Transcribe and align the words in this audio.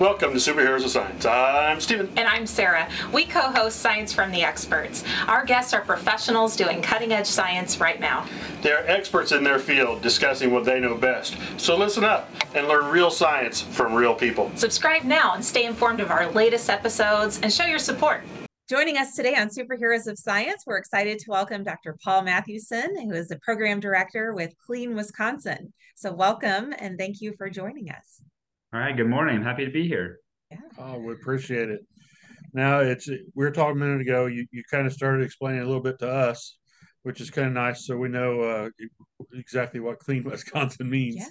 Welcome 0.00 0.32
to 0.32 0.38
Superheroes 0.38 0.82
of 0.82 0.90
Science. 0.92 1.26
I'm 1.26 1.78
Stephen. 1.78 2.08
And 2.16 2.26
I'm 2.26 2.46
Sarah. 2.46 2.88
We 3.12 3.26
co 3.26 3.52
host 3.52 3.80
Science 3.80 4.14
from 4.14 4.32
the 4.32 4.42
Experts. 4.42 5.04
Our 5.28 5.44
guests 5.44 5.74
are 5.74 5.82
professionals 5.82 6.56
doing 6.56 6.80
cutting 6.80 7.12
edge 7.12 7.26
science 7.26 7.78
right 7.78 8.00
now. 8.00 8.26
They're 8.62 8.90
experts 8.90 9.32
in 9.32 9.44
their 9.44 9.58
field 9.58 10.00
discussing 10.00 10.54
what 10.54 10.64
they 10.64 10.80
know 10.80 10.94
best. 10.94 11.36
So 11.58 11.76
listen 11.76 12.02
up 12.02 12.30
and 12.54 12.66
learn 12.66 12.90
real 12.90 13.10
science 13.10 13.60
from 13.60 13.92
real 13.92 14.14
people. 14.14 14.50
Subscribe 14.54 15.04
now 15.04 15.34
and 15.34 15.44
stay 15.44 15.66
informed 15.66 16.00
of 16.00 16.10
our 16.10 16.32
latest 16.32 16.70
episodes 16.70 17.38
and 17.42 17.52
show 17.52 17.66
your 17.66 17.78
support. 17.78 18.22
Joining 18.70 18.96
us 18.96 19.14
today 19.14 19.34
on 19.34 19.48
Superheroes 19.48 20.06
of 20.06 20.18
Science, 20.18 20.64
we're 20.66 20.78
excited 20.78 21.18
to 21.18 21.30
welcome 21.30 21.62
Dr. 21.62 21.98
Paul 22.02 22.22
Mathewson, 22.22 22.98
who 23.06 23.12
is 23.12 23.28
the 23.28 23.38
program 23.40 23.80
director 23.80 24.32
with 24.32 24.54
Clean 24.64 24.96
Wisconsin. 24.96 25.74
So, 25.94 26.10
welcome 26.10 26.72
and 26.78 26.96
thank 26.96 27.20
you 27.20 27.34
for 27.36 27.50
joining 27.50 27.90
us. 27.90 28.22
All 28.72 28.78
right. 28.78 28.96
Good 28.96 29.08
morning. 29.08 29.42
Happy 29.42 29.64
to 29.64 29.70
be 29.72 29.88
here. 29.88 30.20
Yeah. 30.48 30.58
Oh, 30.78 30.96
we 31.00 31.12
appreciate 31.12 31.70
it. 31.70 31.80
Now, 32.52 32.78
it's 32.78 33.08
we 33.08 33.20
were 33.34 33.50
talking 33.50 33.82
a 33.82 33.84
minute 33.84 34.00
ago. 34.00 34.26
You 34.26 34.46
you 34.52 34.62
kind 34.70 34.86
of 34.86 34.92
started 34.92 35.24
explaining 35.24 35.62
a 35.62 35.64
little 35.64 35.82
bit 35.82 35.98
to 35.98 36.08
us, 36.08 36.56
which 37.02 37.20
is 37.20 37.30
kind 37.30 37.48
of 37.48 37.52
nice, 37.54 37.84
so 37.84 37.96
we 37.96 38.08
know 38.08 38.40
uh, 38.42 38.68
exactly 39.32 39.80
what 39.80 39.98
clean 39.98 40.22
Wisconsin 40.30 40.88
means. 40.88 41.16
Yeah. 41.16 41.26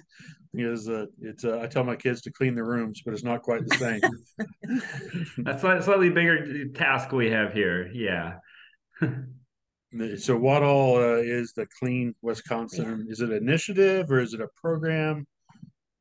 Because 0.52 0.86
uh, 0.90 1.06
it's 1.22 1.46
uh, 1.46 1.60
I 1.62 1.66
tell 1.66 1.82
my 1.82 1.96
kids 1.96 2.20
to 2.22 2.30
clean 2.30 2.54
their 2.54 2.66
rooms, 2.66 3.00
but 3.02 3.14
it's 3.14 3.24
not 3.24 3.40
quite 3.40 3.66
the 3.66 3.76
same. 3.76 4.82
That's 5.38 5.64
a 5.64 5.80
slightly 5.82 6.10
bigger 6.10 6.68
task 6.74 7.10
we 7.10 7.30
have 7.30 7.54
here. 7.54 7.90
Yeah. 7.94 8.34
so, 10.18 10.36
what 10.36 10.62
all 10.62 10.96
uh, 10.96 11.22
is 11.22 11.54
the 11.54 11.66
Clean 11.78 12.14
Wisconsin? 12.20 13.06
Yeah. 13.06 13.12
Is 13.12 13.22
it 13.22 13.30
an 13.30 13.38
initiative 13.38 14.10
or 14.10 14.20
is 14.20 14.34
it 14.34 14.42
a 14.42 14.48
program? 14.60 15.26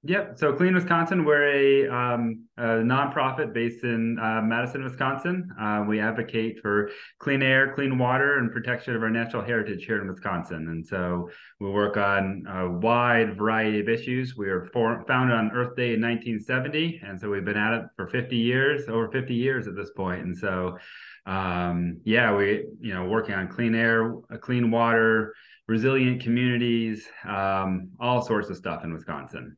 Yep. 0.03 0.39
So 0.39 0.53
Clean 0.53 0.73
Wisconsin, 0.73 1.25
we're 1.25 1.49
a, 1.49 1.93
um, 1.93 2.45
a 2.57 2.63
nonprofit 2.63 3.51
based 3.53 3.83
in 3.83 4.17
uh, 4.17 4.41
Madison, 4.41 4.81
Wisconsin. 4.81 5.49
Uh, 5.59 5.83
we 5.85 5.99
advocate 5.99 6.61
for 6.61 6.89
clean 7.19 7.43
air, 7.43 7.73
clean 7.75 7.97
water, 7.97 8.37
and 8.37 8.49
protection 8.49 8.95
of 8.95 9.03
our 9.03 9.09
natural 9.09 9.43
heritage 9.43 9.83
here 9.83 10.01
in 10.01 10.07
Wisconsin. 10.07 10.69
And 10.69 10.87
so 10.87 11.29
we 11.59 11.69
work 11.69 11.97
on 11.97 12.45
a 12.47 12.69
wide 12.69 13.37
variety 13.37 13.81
of 13.81 13.89
issues. 13.89 14.37
We 14.37 14.47
were 14.47 14.69
for, 14.71 15.03
founded 15.05 15.35
on 15.35 15.51
Earth 15.51 15.75
Day 15.75 15.95
in 15.95 16.01
1970, 16.01 17.01
and 17.05 17.19
so 17.19 17.29
we've 17.29 17.43
been 17.43 17.57
at 17.57 17.73
it 17.73 17.85
for 17.97 18.07
50 18.07 18.37
years, 18.37 18.87
over 18.87 19.11
50 19.11 19.35
years 19.35 19.67
at 19.67 19.75
this 19.75 19.91
point. 19.91 20.21
And 20.21 20.37
so, 20.37 20.77
um, 21.25 21.99
yeah, 22.05 22.33
we 22.33 22.63
you 22.79 22.93
know 22.93 23.03
working 23.03 23.35
on 23.35 23.49
clean 23.49 23.75
air, 23.75 24.15
clean 24.39 24.71
water, 24.71 25.35
resilient 25.67 26.23
communities, 26.23 27.05
um, 27.27 27.89
all 27.99 28.21
sorts 28.21 28.49
of 28.49 28.55
stuff 28.55 28.85
in 28.85 28.93
Wisconsin. 28.93 29.57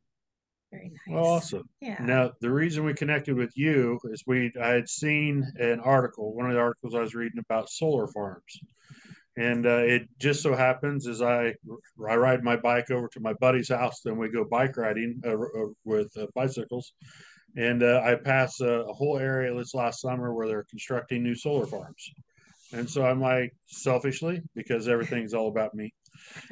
Very 0.71 0.91
nice. 1.07 1.17
Awesome. 1.17 1.69
Yeah. 1.81 1.97
Now, 1.99 2.31
the 2.39 2.51
reason 2.51 2.85
we 2.85 2.93
connected 2.93 3.35
with 3.35 3.51
you 3.55 3.99
is 4.05 4.23
we 4.25 4.51
I 4.61 4.69
had 4.69 4.87
seen 4.87 5.45
an 5.57 5.81
article, 5.81 6.33
one 6.33 6.47
of 6.47 6.53
the 6.53 6.61
articles 6.61 6.95
I 6.95 7.01
was 7.01 7.13
reading 7.13 7.39
about 7.39 7.69
solar 7.69 8.07
farms, 8.07 8.59
and 9.35 9.65
uh, 9.65 9.83
it 9.83 10.03
just 10.17 10.41
so 10.41 10.55
happens 10.55 11.07
as 11.07 11.21
I 11.21 11.55
I 12.07 12.15
ride 12.15 12.43
my 12.43 12.55
bike 12.55 12.89
over 12.89 13.09
to 13.09 13.19
my 13.19 13.33
buddy's 13.33 13.69
house, 13.69 14.01
then 14.03 14.17
we 14.17 14.29
go 14.29 14.45
bike 14.45 14.77
riding 14.77 15.21
uh, 15.25 15.33
uh, 15.33 15.67
with 15.83 16.15
uh, 16.17 16.27
bicycles, 16.35 16.93
and 17.57 17.83
uh, 17.83 18.01
I 18.05 18.15
pass 18.15 18.61
a, 18.61 18.83
a 18.83 18.93
whole 18.93 19.17
area 19.17 19.53
this 19.53 19.73
last 19.73 19.99
summer 19.99 20.33
where 20.33 20.47
they're 20.47 20.65
constructing 20.69 21.21
new 21.21 21.35
solar 21.35 21.65
farms, 21.65 22.11
and 22.71 22.89
so 22.89 23.05
I'm 23.05 23.19
like 23.19 23.53
selfishly 23.65 24.41
because 24.55 24.87
everything's 24.87 25.33
all 25.33 25.49
about 25.49 25.73
me. 25.75 25.93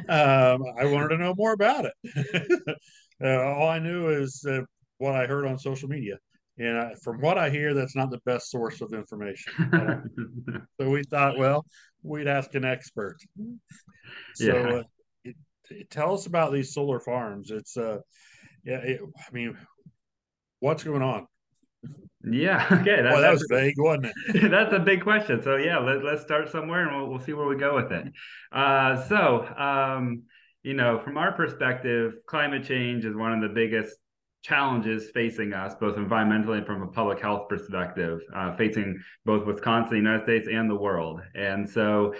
Um, 0.09 0.64
I 0.78 0.86
wanted 0.86 1.09
to 1.09 1.17
know 1.17 1.36
more 1.38 1.54
about 1.54 1.86
it. 1.86 2.78
Uh, 3.23 3.42
all 3.42 3.67
I 3.67 3.80
knew 3.80 4.09
is 4.09 4.45
uh, 4.50 4.62
what 4.98 5.16
I 5.16 5.25
heard 5.25 5.45
on 5.45 5.58
social 5.58 5.89
media. 5.89 6.17
And 6.58 6.78
I, 6.78 6.94
from 7.02 7.22
what 7.22 7.38
I 7.38 7.50
hear, 7.50 7.73
that's 7.73 7.95
not 7.95 8.11
the 8.11 8.20
best 8.26 8.52
source 8.52 8.81
of 8.81 8.94
information. 8.94 9.53
so 10.80 10.89
we 10.89 11.03
thought, 11.03 11.38
well, 11.38 11.66
we'd 12.03 12.28
ask 12.28 12.53
an 12.56 12.66
expert. 12.66 13.17
So 14.36 14.45
yeah. 14.45 14.54
uh, 14.54 14.83
it, 15.23 15.36
it, 15.70 15.89
tell 15.89 16.14
us 16.14 16.26
about 16.26 16.52
these 16.52 16.73
solar 16.73 16.99
farms. 16.99 17.52
It's, 17.52 17.77
uh, 17.77 17.99
yeah, 18.66 18.80
it, 18.80 19.02
I 19.02 19.32
mean, 19.32 19.58
what's 20.60 20.83
going 20.83 21.02
on? 21.02 21.27
Yeah. 22.30 22.66
Okay. 22.82 23.02
That, 23.02 23.22
that 23.22 23.32
was 23.32 23.48
vague, 23.49 23.76
wasn't 23.77 24.08
it? 24.08 24.49
that's 24.52 24.73
a 24.73 24.80
big 24.80 25.02
question. 25.02 25.42
So 25.42 25.55
yeah, 25.55 25.80
let, 25.80 26.04
let's 26.04 26.22
start 26.22 26.52
somewhere 26.52 26.88
and 26.88 26.98
we'll, 26.98 27.10
we'll 27.10 27.20
see 27.20 27.33
where 27.33 27.48
we 27.48 27.55
go 27.55 27.76
with 27.76 27.92
it. 27.92 28.11
Uh, 28.52 29.02
so, 29.08 29.45
um, 29.58 30.23
you 30.69 30.75
know, 30.75 30.99
from 30.99 31.17
our 31.17 31.31
perspective, 31.31 32.13
climate 32.27 32.63
change 32.63 33.03
is 33.03 33.15
one 33.15 33.33
of 33.33 33.41
the 33.41 33.49
biggest 33.49 33.95
challenges 34.43 35.09
facing 35.15 35.52
us, 35.52 35.73
both 35.73 35.95
environmentally 35.95 36.59
and 36.59 36.67
from 36.67 36.83
a 36.83 36.87
public 36.87 37.19
health 37.19 37.49
perspective, 37.49 38.19
uh, 38.35 38.55
facing 38.55 39.02
both 39.25 39.47
Wisconsin, 39.47 39.89
the 39.89 39.95
United 39.95 40.25
States, 40.25 40.47
and 40.47 40.69
the 40.69 40.75
world. 40.75 41.21
And 41.33 41.67
so, 41.67 42.13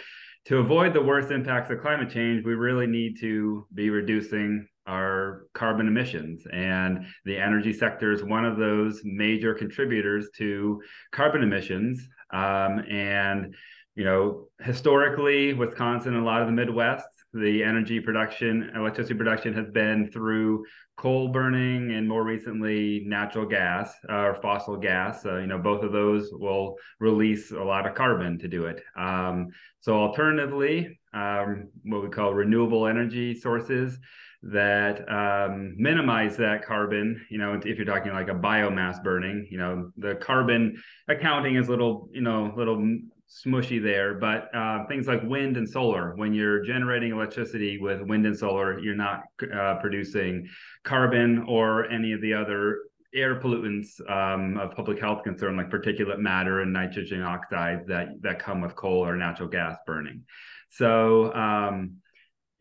to 0.45 0.57
avoid 0.57 0.95
the 0.95 1.01
worst 1.01 1.29
impacts 1.29 1.69
of 1.69 1.79
climate 1.79 2.09
change, 2.09 2.43
we 2.43 2.55
really 2.55 2.87
need 2.87 3.19
to 3.19 3.67
be 3.75 3.91
reducing 3.91 4.67
our 4.87 5.43
carbon 5.53 5.87
emissions. 5.87 6.41
And 6.51 7.05
the 7.25 7.37
energy 7.37 7.71
sector 7.71 8.11
is 8.11 8.23
one 8.23 8.45
of 8.45 8.57
those 8.57 9.01
major 9.03 9.53
contributors 9.53 10.27
to 10.37 10.81
carbon 11.11 11.43
emissions. 11.43 12.01
Um, 12.33 12.79
and 12.89 13.53
you 13.93 14.05
know, 14.05 14.47
historically, 14.59 15.53
Wisconsin, 15.53 16.16
and 16.16 16.23
a 16.23 16.25
lot 16.25 16.41
of 16.41 16.47
the 16.47 16.53
Midwest 16.53 17.05
the 17.34 17.63
energy 17.63 18.00
production, 18.00 18.72
electricity 18.75 19.16
production 19.16 19.53
has 19.53 19.69
been 19.69 20.09
through 20.12 20.66
coal 20.97 21.28
burning 21.28 21.91
and 21.91 22.07
more 22.07 22.23
recently 22.23 23.03
natural 23.06 23.45
gas 23.45 23.94
uh, 24.09 24.13
or 24.13 24.35
fossil 24.41 24.75
gas. 24.78 25.25
Uh, 25.25 25.38
you 25.38 25.47
know, 25.47 25.57
both 25.57 25.84
of 25.84 25.91
those 25.91 26.29
will 26.31 26.75
release 27.00 27.51
a 27.51 27.63
lot 27.63 27.85
of 27.85 27.95
carbon 27.95 28.38
to 28.40 28.47
do 28.47 28.66
it. 28.66 28.81
Um, 28.97 29.50
so, 29.79 29.97
alternatively, 29.97 31.00
um, 31.13 31.69
what 31.84 32.03
we 32.03 32.09
call 32.09 32.34
renewable 32.34 32.88
energy 32.88 33.34
sources 33.40 34.00
that 34.41 35.07
um, 35.09 35.75
minimize 35.78 36.38
that 36.38 36.66
carbon. 36.66 37.25
You 37.29 37.38
know, 37.38 37.59
if 37.63 37.78
you're 37.78 37.85
talking 37.85 38.13
like 38.13 38.29
a 38.29 38.34
biomass 38.34 39.03
burning, 39.03 39.47
you 39.51 39.57
know, 39.57 39.91
the 39.97 40.16
carbon 40.16 40.81
accounting 41.07 41.56
is 41.56 41.69
little, 41.69 42.09
you 42.11 42.22
know, 42.22 42.53
little 42.56 43.00
smushy 43.29 43.81
there, 43.81 44.16
but 44.16 44.53
uh, 44.56 44.85
things 44.88 45.07
like 45.07 45.22
wind 45.23 45.56
and 45.56 45.69
solar, 45.69 46.16
when 46.16 46.34
you're 46.34 46.63
generating 46.63 47.12
electricity 47.12 47.78
with 47.78 48.01
wind 48.01 48.25
and 48.25 48.38
solar, 48.38 48.79
you're 48.79 48.95
not 48.95 49.23
uh, 49.53 49.75
producing 49.75 50.47
carbon 50.84 51.45
or 51.47 51.90
any 51.90 52.12
of 52.12 52.22
the 52.22 52.34
other 52.34 52.79
air 53.13 53.40
pollutants 53.40 54.00
um, 54.09 54.57
of 54.57 54.75
public 54.75 55.00
health 55.00 55.23
concern, 55.23 55.57
like 55.57 55.69
particulate 55.69 56.19
matter 56.19 56.62
and 56.62 56.73
nitrogen 56.73 57.22
oxides 57.22 57.85
that 57.88 58.07
that 58.22 58.40
come 58.40 58.62
with 58.62 58.75
coal 58.75 59.06
or 59.06 59.16
natural 59.16 59.47
gas 59.47 59.78
burning. 59.85 60.23
So, 60.69 61.34
um, 61.34 61.97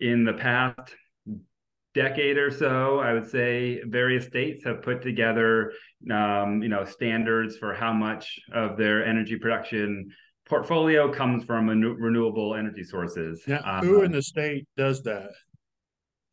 in 0.00 0.25
the 0.25 0.35
past 0.35 0.95
decade 1.95 2.39
or 2.39 2.50
so, 2.50 3.00
I 3.00 3.12
would 3.12 3.29
say 3.29 3.81
various 3.85 4.27
states 4.27 4.65
have 4.65 4.83
put 4.83 5.03
together, 5.03 5.73
um, 6.11 6.62
you 6.62 6.69
know, 6.69 6.85
standards 6.85 7.56
for 7.56 7.75
how 7.75 7.93
much 7.93 8.39
of 8.53 8.77
their 8.77 9.05
energy 9.05 9.37
production 9.37 10.11
portfolio 10.49 11.13
comes 11.13 11.45
from 11.45 11.69
renew- 11.69 11.95
renewable 11.95 12.55
energy 12.55 12.85
sources. 12.85 13.43
Yeah, 13.47 13.59
um, 13.59 13.87
who 13.87 14.03
in 14.03 14.13
the 14.13 14.23
state 14.23 14.67
does 14.77 15.03
that? 15.03 15.31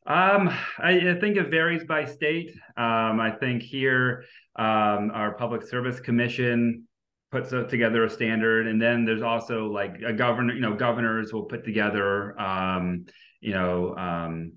Um, 0.06 0.48
I, 0.78 1.10
I, 1.10 1.20
think 1.20 1.36
it 1.36 1.50
varies 1.50 1.84
by 1.84 2.04
state. 2.04 2.52
Um, 2.76 3.18
I 3.18 3.34
think 3.40 3.62
here, 3.62 4.24
um, 4.54 5.10
our 5.12 5.34
Public 5.36 5.66
Service 5.66 5.98
Commission 5.98 6.86
puts 7.32 7.50
together 7.50 8.04
a 8.04 8.10
standard, 8.10 8.68
and 8.68 8.80
then 8.80 9.04
there's 9.04 9.22
also 9.22 9.66
like 9.66 9.96
a 10.06 10.12
governor. 10.12 10.54
You 10.54 10.60
know, 10.60 10.74
governors 10.74 11.32
will 11.32 11.44
put 11.44 11.64
together, 11.64 12.40
um, 12.40 13.06
you 13.40 13.52
know, 13.52 13.96
um, 13.96 14.52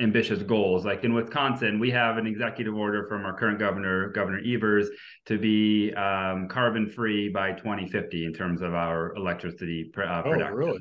ambitious 0.00 0.42
goals. 0.42 0.84
Like 0.84 1.04
in 1.04 1.12
Wisconsin, 1.12 1.78
we 1.78 1.90
have 1.90 2.18
an 2.18 2.26
executive 2.26 2.74
order 2.74 3.06
from 3.06 3.24
our 3.24 3.36
current 3.36 3.58
governor, 3.58 4.08
Governor 4.10 4.40
Evers, 4.44 4.88
to 5.26 5.38
be 5.38 5.92
um, 5.94 6.48
carbon 6.48 6.88
free 6.88 7.28
by 7.28 7.52
2050 7.52 8.24
in 8.24 8.32
terms 8.32 8.62
of 8.62 8.74
our 8.74 9.14
electricity 9.16 9.90
uh, 9.96 10.22
production. 10.22 10.46
Oh, 10.52 10.56
really? 10.56 10.78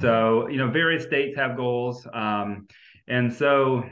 So, 0.00 0.48
you 0.48 0.58
know, 0.58 0.70
various 0.70 1.04
states 1.04 1.36
have 1.36 1.56
goals. 1.56 2.06
Um, 2.12 2.66
and 3.08 3.32
so, 3.32 3.84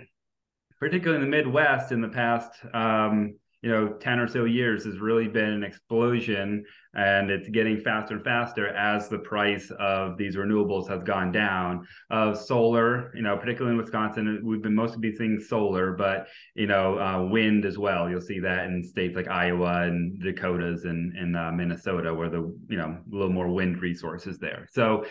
particularly 0.78 1.24
in 1.24 1.30
the 1.30 1.36
Midwest 1.36 1.90
in 1.90 2.00
the 2.00 2.08
past, 2.08 2.52
um, 2.72 3.34
you 3.62 3.70
know 3.70 3.88
10 3.88 4.20
or 4.20 4.28
so 4.28 4.44
years 4.44 4.84
has 4.84 4.98
really 4.98 5.26
been 5.26 5.50
an 5.50 5.64
explosion 5.64 6.64
and 6.94 7.30
it's 7.30 7.48
getting 7.48 7.80
faster 7.80 8.14
and 8.14 8.24
faster 8.24 8.68
as 8.68 9.08
the 9.08 9.18
price 9.18 9.70
of 9.78 10.16
these 10.16 10.36
renewables 10.36 10.88
has 10.88 11.02
gone 11.02 11.32
down. 11.32 11.86
Of 12.10 12.38
solar 12.38 13.12
you 13.14 13.22
know 13.22 13.36
particularly 13.36 13.76
in 13.76 13.82
wisconsin 13.82 14.40
we've 14.44 14.62
been 14.62 14.74
mostly 14.74 15.14
seeing 15.14 15.40
solar 15.40 15.92
but 15.92 16.28
you 16.54 16.66
know 16.66 16.98
uh, 16.98 17.22
wind 17.30 17.64
as 17.64 17.78
well. 17.78 18.08
You'll 18.08 18.20
see 18.20 18.40
that 18.40 18.66
in 18.66 18.82
states 18.82 19.16
like 19.16 19.28
iowa 19.28 19.82
and 19.82 20.22
dakotas 20.22 20.84
and, 20.84 21.16
and 21.16 21.36
uh, 21.36 21.50
minnesota 21.52 22.14
where 22.14 22.30
the 22.30 22.54
you 22.68 22.76
know 22.76 22.96
a 23.10 23.14
little 23.14 23.32
more 23.32 23.48
wind 23.48 23.82
resources 23.82 24.38
there. 24.38 24.66
So 24.70 25.04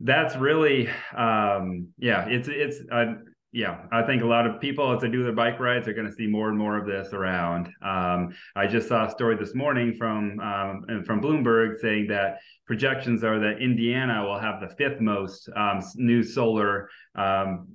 that's 0.00 0.36
really 0.36 0.88
um 1.16 1.88
yeah 1.98 2.26
it's 2.28 2.48
it's 2.48 2.78
uh, 2.90 3.14
yeah, 3.54 3.82
I 3.92 4.02
think 4.02 4.24
a 4.24 4.26
lot 4.26 4.48
of 4.48 4.60
people, 4.60 4.92
as 4.92 5.00
they 5.00 5.08
do 5.08 5.22
their 5.22 5.32
bike 5.32 5.60
rides, 5.60 5.86
are 5.86 5.92
going 5.92 6.08
to 6.08 6.12
see 6.12 6.26
more 6.26 6.48
and 6.48 6.58
more 6.58 6.76
of 6.76 6.86
this 6.86 7.12
around. 7.12 7.68
Um, 7.82 8.34
I 8.56 8.66
just 8.66 8.88
saw 8.88 9.06
a 9.06 9.10
story 9.10 9.36
this 9.36 9.54
morning 9.54 9.94
from 9.94 10.40
um, 10.40 11.04
from 11.06 11.22
Bloomberg 11.22 11.78
saying 11.78 12.08
that 12.08 12.40
projections 12.66 13.22
are 13.22 13.38
that 13.38 13.62
Indiana 13.62 14.24
will 14.24 14.40
have 14.40 14.60
the 14.60 14.74
fifth 14.74 15.00
most 15.00 15.48
um, 15.54 15.80
new 15.94 16.24
solar 16.24 16.90
um, 17.14 17.68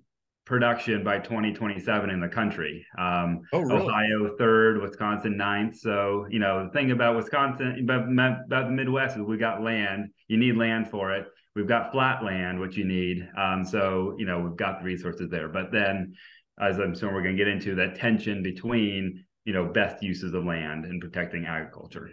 production 0.45 1.01
by 1.01 1.17
2027 1.17 2.09
in 2.09 2.19
the 2.19 2.27
country. 2.27 2.85
Um, 2.97 3.43
oh, 3.53 3.61
really? 3.61 3.87
Ohio 3.87 4.35
third, 4.37 4.81
Wisconsin 4.81 5.37
ninth. 5.37 5.77
So 5.77 6.27
you 6.29 6.39
know 6.39 6.65
the 6.65 6.71
thing 6.71 6.91
about 6.91 7.15
Wisconsin, 7.15 7.79
about, 7.81 8.11
about 8.11 8.65
the 8.65 8.73
Midwest 8.73 9.15
is 9.15 9.23
we 9.23 9.37
got 9.37 9.63
land. 9.63 10.09
You 10.27 10.35
need 10.35 10.57
land 10.57 10.89
for 10.89 11.13
it 11.13 11.25
we've 11.59 11.67
got 11.67 11.91
flat 11.91 12.23
land, 12.23 12.57
which 12.57 12.77
you 12.77 12.85
need. 12.85 13.27
Um, 13.37 13.65
so 13.65 14.15
you 14.17 14.25
know 14.25 14.39
we've 14.39 14.55
got 14.55 14.79
the 14.79 14.85
resources 14.85 15.29
there. 15.29 15.49
But 15.49 15.71
then, 15.71 16.13
as 16.59 16.79
I'm 16.79 16.97
sure 16.97 17.13
we're 17.13 17.21
going 17.21 17.35
to 17.35 17.43
get 17.43 17.51
into, 17.51 17.75
that 17.75 17.95
tension 17.95 18.41
between 18.41 19.25
you 19.43 19.53
know 19.53 19.65
best 19.65 20.01
uses 20.01 20.33
of 20.33 20.45
land 20.45 20.85
and 20.85 21.01
protecting 21.01 21.45
agriculture. 21.45 22.09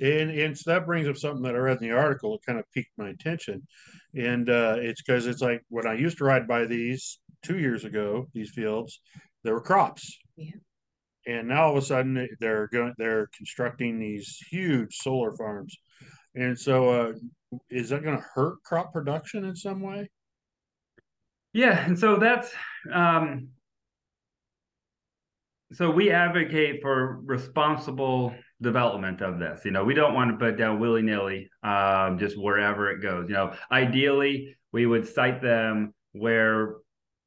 And, 0.00 0.30
and 0.30 0.56
so 0.56 0.70
that 0.70 0.86
brings 0.86 1.08
up 1.08 1.16
something 1.16 1.42
that 1.42 1.54
I 1.54 1.58
read 1.58 1.82
in 1.82 1.88
the 1.88 1.96
article. 1.96 2.34
It 2.34 2.46
kind 2.46 2.58
of 2.58 2.64
piqued 2.72 2.92
my 2.96 3.10
attention, 3.10 3.66
and 4.14 4.48
uh, 4.48 4.76
it's 4.78 5.02
because 5.02 5.26
it's 5.26 5.42
like 5.42 5.62
when 5.68 5.86
I 5.86 5.94
used 5.94 6.18
to 6.18 6.24
ride 6.24 6.48
by 6.48 6.64
these 6.64 7.18
two 7.44 7.58
years 7.58 7.84
ago, 7.84 8.26
these 8.32 8.50
fields, 8.50 9.00
there 9.44 9.54
were 9.54 9.60
crops. 9.60 10.18
Yeah. 10.36 10.52
And 11.26 11.48
now 11.48 11.64
all 11.64 11.76
of 11.76 11.82
a 11.82 11.86
sudden 11.86 12.26
they're 12.40 12.68
going, 12.68 12.94
they're 12.96 13.28
constructing 13.36 13.98
these 13.98 14.38
huge 14.50 14.94
solar 14.94 15.36
farms, 15.36 15.76
and 16.34 16.58
so 16.58 16.88
uh, 16.88 17.12
is 17.70 17.90
that 17.90 18.02
going 18.02 18.16
to 18.16 18.24
hurt 18.34 18.62
crop 18.62 18.92
production 18.92 19.44
in 19.44 19.56
some 19.56 19.80
way? 19.80 20.08
Yeah, 21.52 21.84
and 21.84 21.98
so 21.98 22.16
that's 22.16 22.50
um, 22.92 23.48
so 25.72 25.90
we 25.90 26.10
advocate 26.10 26.80
for 26.82 27.20
responsible 27.24 28.34
development 28.60 29.20
of 29.20 29.38
this. 29.38 29.64
You 29.64 29.70
know, 29.70 29.84
we 29.84 29.94
don't 29.94 30.14
want 30.14 30.30
to 30.30 30.36
put 30.36 30.56
down 30.56 30.80
willy 30.80 31.02
nilly, 31.02 31.50
um, 31.62 32.18
just 32.18 32.38
wherever 32.38 32.90
it 32.90 33.02
goes. 33.02 33.28
You 33.28 33.34
know, 33.34 33.54
ideally 33.70 34.56
we 34.72 34.86
would 34.86 35.06
site 35.06 35.42
them 35.42 35.94
where 36.12 36.76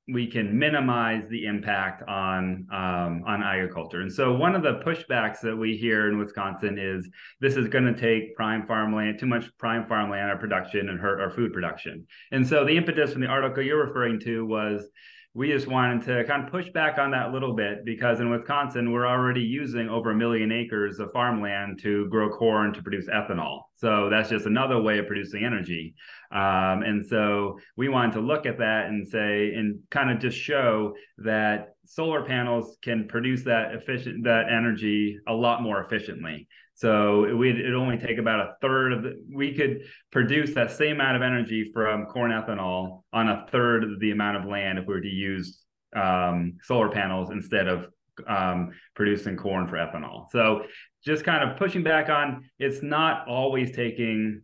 we 0.07 0.27
can 0.27 0.57
minimize 0.57 1.23
the 1.29 1.45
impact 1.45 2.01
on 2.07 2.65
um, 2.71 3.23
on 3.27 3.43
agriculture. 3.43 4.01
And 4.01 4.11
so 4.11 4.33
one 4.33 4.55
of 4.55 4.63
the 4.63 4.81
pushbacks 4.85 5.41
that 5.41 5.55
we 5.55 5.77
hear 5.77 6.09
in 6.09 6.17
Wisconsin 6.17 6.77
is 6.79 7.07
this 7.39 7.55
is 7.55 7.67
going 7.67 7.85
to 7.85 7.93
take 7.93 8.35
prime 8.35 8.65
farmland, 8.65 9.19
too 9.19 9.27
much 9.27 9.45
prime 9.57 9.85
farmland, 9.87 10.29
our 10.29 10.37
production 10.37 10.89
and 10.89 10.99
hurt 10.99 11.21
our 11.21 11.29
food 11.29 11.53
production. 11.53 12.05
And 12.31 12.47
so 12.47 12.65
the 12.65 12.75
impetus 12.75 13.11
from 13.11 13.21
the 13.21 13.27
article 13.27 13.63
you're 13.63 13.85
referring 13.85 14.19
to 14.21 14.45
was 14.45 14.89
we 15.33 15.47
just 15.47 15.67
wanted 15.67 16.03
to 16.05 16.25
kind 16.25 16.43
of 16.43 16.51
push 16.51 16.69
back 16.71 16.97
on 16.97 17.11
that 17.11 17.29
a 17.29 17.31
little 17.31 17.53
bit 17.55 17.85
because 17.85 18.19
in 18.19 18.29
Wisconsin, 18.29 18.91
we're 18.91 19.07
already 19.07 19.39
using 19.39 19.87
over 19.87 20.11
a 20.11 20.15
million 20.15 20.51
acres 20.51 20.99
of 20.99 21.09
farmland 21.13 21.79
to 21.81 22.07
grow 22.09 22.29
corn 22.29 22.73
to 22.73 22.81
produce 22.81 23.07
ethanol. 23.07 23.61
So 23.77 24.09
that's 24.09 24.29
just 24.29 24.45
another 24.45 24.81
way 24.81 24.99
of 24.99 25.07
producing 25.07 25.45
energy. 25.45 25.95
Um, 26.31 26.83
and 26.83 27.05
so 27.05 27.59
we 27.77 27.87
wanted 27.87 28.13
to 28.13 28.19
look 28.19 28.45
at 28.45 28.57
that 28.57 28.87
and 28.87 29.07
say, 29.07 29.53
and 29.53 29.79
kind 29.89 30.11
of 30.11 30.19
just 30.19 30.37
show 30.37 30.95
that 31.19 31.75
solar 31.85 32.25
panels 32.25 32.77
can 32.81 33.07
produce 33.07 33.43
that 33.43 33.73
efficient 33.73 34.25
that 34.25 34.51
energy 34.51 35.17
a 35.27 35.33
lot 35.33 35.61
more 35.61 35.81
efficiently. 35.81 36.47
So 36.73 37.25
it 37.25 37.33
would 37.33 37.59
it 37.59 37.73
only 37.73 37.97
take 37.97 38.17
about 38.17 38.39
a 38.39 38.53
third 38.61 38.93
of 38.93 39.03
the 39.03 39.23
we 39.33 39.53
could 39.53 39.81
produce 40.11 40.53
that 40.55 40.71
same 40.71 40.93
amount 40.93 41.15
of 41.15 41.21
energy 41.21 41.69
from 41.73 42.05
corn 42.05 42.31
ethanol 42.31 43.03
on 43.13 43.29
a 43.29 43.45
third 43.51 43.83
of 43.83 43.99
the 43.99 44.11
amount 44.11 44.37
of 44.37 44.45
land 44.45 44.79
if 44.79 44.87
we 44.87 44.93
were 44.93 45.01
to 45.01 45.07
use 45.07 45.59
um, 45.95 46.57
solar 46.63 46.89
panels 46.89 47.29
instead 47.31 47.67
of 47.67 47.87
um, 48.27 48.71
producing 48.95 49.37
corn 49.37 49.67
for 49.67 49.75
ethanol. 49.75 50.25
So 50.31 50.63
just 51.03 51.23
kind 51.23 51.47
of 51.47 51.57
pushing 51.57 51.83
back 51.83 52.09
on 52.09 52.49
it's 52.59 52.81
not 52.81 53.27
always 53.27 53.75
taking 53.75 54.43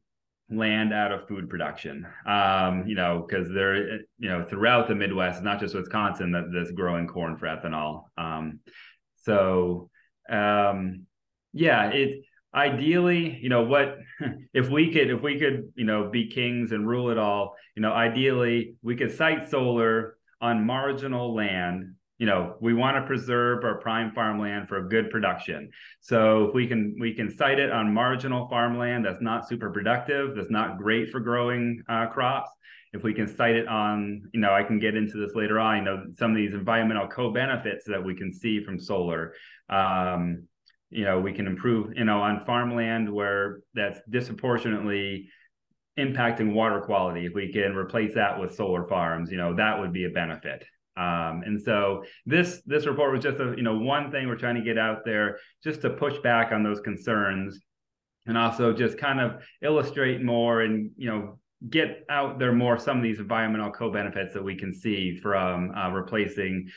land 0.49 0.93
out 0.93 1.11
of 1.11 1.27
food 1.27 1.49
production. 1.49 2.07
Um, 2.25 2.85
you 2.87 2.95
know, 2.95 3.25
because 3.27 3.49
there, 3.51 3.97
you 4.17 4.29
know, 4.29 4.45
throughout 4.49 4.87
the 4.87 4.95
Midwest, 4.95 5.43
not 5.43 5.59
just 5.59 5.75
Wisconsin, 5.75 6.31
that 6.31 6.45
that's 6.53 6.71
growing 6.71 7.07
corn 7.07 7.37
for 7.37 7.47
ethanol. 7.47 8.05
Um, 8.17 8.59
so 9.23 9.89
um, 10.29 11.06
yeah, 11.57 11.89
it 11.89 12.23
ideally, 12.53 13.37
you 13.41 13.49
know, 13.49 13.63
what 13.63 13.97
if 14.53 14.69
we 14.69 14.91
could 14.91 15.09
if 15.09 15.21
we 15.21 15.39
could, 15.39 15.71
you 15.75 15.85
know, 15.85 16.09
be 16.09 16.27
kings 16.27 16.71
and 16.71 16.87
rule 16.87 17.09
it 17.09 17.17
all, 17.17 17.55
you 17.75 17.81
know, 17.81 17.91
ideally 17.91 18.75
we 18.81 18.95
could 18.95 19.15
site 19.15 19.49
solar 19.49 20.17
on 20.41 20.65
marginal 20.65 21.33
land. 21.35 21.93
You 22.19 22.25
know 22.25 22.55
we 22.59 22.73
want 22.73 22.97
to 22.97 23.05
preserve 23.05 23.63
our 23.63 23.75
prime 23.75 24.11
farmland 24.11 24.67
for 24.67 24.87
good 24.87 25.11
production. 25.11 25.69
So 25.99 26.45
if 26.45 26.55
we 26.55 26.65
can 26.65 26.95
we 26.99 27.13
can 27.13 27.29
site 27.29 27.59
it 27.59 27.71
on 27.71 27.93
marginal 27.93 28.47
farmland 28.49 29.05
that's 29.05 29.21
not 29.21 29.47
super 29.47 29.69
productive 29.69 30.35
that's 30.35 30.49
not 30.49 30.79
great 30.79 31.11
for 31.11 31.19
growing 31.19 31.83
uh, 31.87 32.07
crops 32.07 32.49
if 32.93 33.03
we 33.03 33.13
can 33.13 33.27
site 33.27 33.55
it 33.55 33.67
on 33.67 34.23
you 34.33 34.39
know 34.39 34.51
i 34.51 34.63
can 34.63 34.79
get 34.79 34.95
into 34.95 35.17
this 35.17 35.35
later 35.35 35.59
on 35.59 35.77
you 35.77 35.83
know 35.83 36.05
some 36.17 36.31
of 36.31 36.37
these 36.37 36.53
environmental 36.53 37.07
co-benefits 37.07 37.85
that 37.85 38.03
we 38.03 38.15
can 38.15 38.33
see 38.33 38.63
from 38.63 38.79
solar 38.79 39.33
um, 39.69 40.47
you 40.89 41.03
know 41.03 41.19
we 41.19 41.33
can 41.33 41.47
improve 41.47 41.93
you 41.95 42.05
know 42.05 42.21
on 42.21 42.45
farmland 42.45 43.11
where 43.11 43.59
that's 43.73 43.99
disproportionately 44.09 45.29
impacting 45.97 46.53
water 46.53 46.79
quality. 46.79 47.25
If 47.25 47.33
we 47.33 47.51
can 47.51 47.75
replace 47.75 48.13
that 48.13 48.39
with 48.39 48.55
solar 48.55 48.87
farms 48.87 49.31
you 49.31 49.37
know 49.37 49.55
that 49.55 49.79
would 49.79 49.93
be 49.93 50.05
a 50.05 50.09
benefit. 50.09 50.65
Um, 50.95 51.43
and 51.45 51.61
so 51.61 52.03
this 52.25 52.61
this 52.65 52.87
report 52.87 53.11
was 53.11 53.21
just 53.21 53.39
a 53.39 53.53
you 53.55 53.63
know 53.63 53.77
one 53.77 54.11
thing 54.11 54.27
we're 54.27 54.35
trying 54.35 54.55
to 54.55 54.63
get 54.63 54.77
out 54.77 55.05
there 55.05 55.37
just 55.63 55.81
to 55.81 55.91
push 55.91 56.17
back 56.19 56.51
on 56.51 56.63
those 56.63 56.79
concerns 56.79 57.59
and 58.25 58.37
also 58.37 58.73
just 58.73 58.97
kind 58.97 59.19
of 59.19 59.43
illustrate 59.61 60.21
more 60.21 60.61
and 60.61 60.91
you 60.97 61.09
know 61.09 61.39
get 61.69 62.05
out 62.09 62.37
there 62.37 62.53
more 62.53 62.77
some 62.77 62.97
of 62.97 63.03
these 63.03 63.19
environmental 63.19 63.71
co-benefits 63.71 64.33
that 64.33 64.43
we 64.43 64.55
can 64.55 64.73
see 64.73 65.17
from 65.17 65.71
uh, 65.75 65.89
replacing 65.89 66.67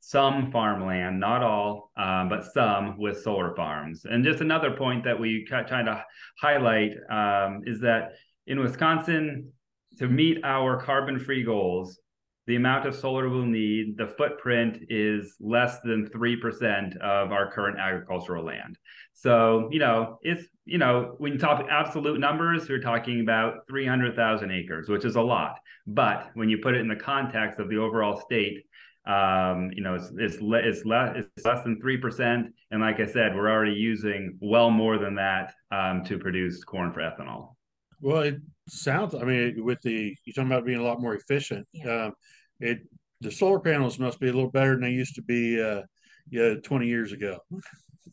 some 0.00 0.52
farmland, 0.52 1.18
not 1.18 1.42
all, 1.42 1.90
um, 1.96 2.28
but 2.28 2.44
some 2.52 2.96
with 2.98 3.22
solar 3.22 3.54
farms. 3.56 4.04
And 4.04 4.24
just 4.24 4.40
another 4.40 4.70
point 4.70 5.04
that 5.04 5.18
we 5.18 5.44
trying 5.46 5.86
to 5.86 6.04
highlight 6.40 6.92
um, 7.10 7.62
is 7.66 7.80
that 7.80 8.12
in 8.46 8.60
Wisconsin, 8.60 9.52
to 9.98 10.08
meet 10.08 10.38
our 10.44 10.80
carbon-free 10.80 11.44
goals, 11.44 11.98
the 12.46 12.54
amount 12.54 12.86
of 12.86 12.94
solar 12.94 13.28
we'll 13.28 13.44
need, 13.44 13.96
the 13.96 14.06
footprint 14.06 14.78
is 14.88 15.34
less 15.40 15.80
than 15.80 16.08
3% 16.10 16.96
of 16.98 17.32
our 17.32 17.50
current 17.50 17.78
agricultural 17.78 18.44
land. 18.44 18.78
So, 19.14 19.68
you 19.72 19.80
know, 19.80 20.18
it's, 20.22 20.44
you 20.64 20.78
know, 20.78 21.16
when 21.18 21.32
you 21.32 21.38
talk 21.38 21.66
absolute 21.68 22.20
numbers, 22.20 22.68
you're 22.68 22.80
talking 22.80 23.20
about 23.20 23.66
300,000 23.68 24.50
acres, 24.52 24.88
which 24.88 25.04
is 25.04 25.16
a 25.16 25.20
lot. 25.20 25.56
But 25.88 26.30
when 26.34 26.48
you 26.48 26.58
put 26.58 26.74
it 26.74 26.80
in 26.80 26.88
the 26.88 26.96
context 26.96 27.58
of 27.58 27.68
the 27.68 27.78
overall 27.78 28.20
state, 28.20 28.65
um, 29.06 29.70
you 29.74 29.82
know, 29.82 29.94
it's 29.94 30.10
it's, 30.16 30.40
le- 30.40 30.58
it's 30.58 30.84
less 30.84 31.16
it's 31.16 31.46
less 31.46 31.62
than 31.64 31.80
three 31.80 31.96
percent, 31.96 32.52
and 32.70 32.80
like 32.80 33.00
I 33.00 33.06
said, 33.06 33.34
we're 33.34 33.50
already 33.50 33.72
using 33.72 34.36
well 34.40 34.70
more 34.70 34.98
than 34.98 35.14
that 35.16 35.54
um, 35.70 36.04
to 36.04 36.18
produce 36.18 36.64
corn 36.64 36.92
for 36.92 37.00
ethanol. 37.00 37.54
Well, 38.00 38.22
it 38.22 38.36
sounds. 38.68 39.14
I 39.14 39.22
mean, 39.22 39.64
with 39.64 39.80
the 39.82 40.14
you're 40.24 40.34
talking 40.34 40.50
about 40.50 40.66
being 40.66 40.78
a 40.78 40.82
lot 40.82 41.00
more 41.00 41.14
efficient. 41.14 41.66
Yeah. 41.72 42.06
Um, 42.06 42.12
it 42.60 42.80
the 43.20 43.30
solar 43.30 43.60
panels 43.60 43.98
must 43.98 44.20
be 44.20 44.28
a 44.28 44.32
little 44.32 44.50
better 44.50 44.72
than 44.72 44.82
they 44.82 44.90
used 44.90 45.14
to 45.14 45.22
be. 45.22 45.62
Uh, 45.62 45.82
yeah, 46.30 46.54
20 46.54 46.86
years 46.86 47.12
ago. 47.12 47.38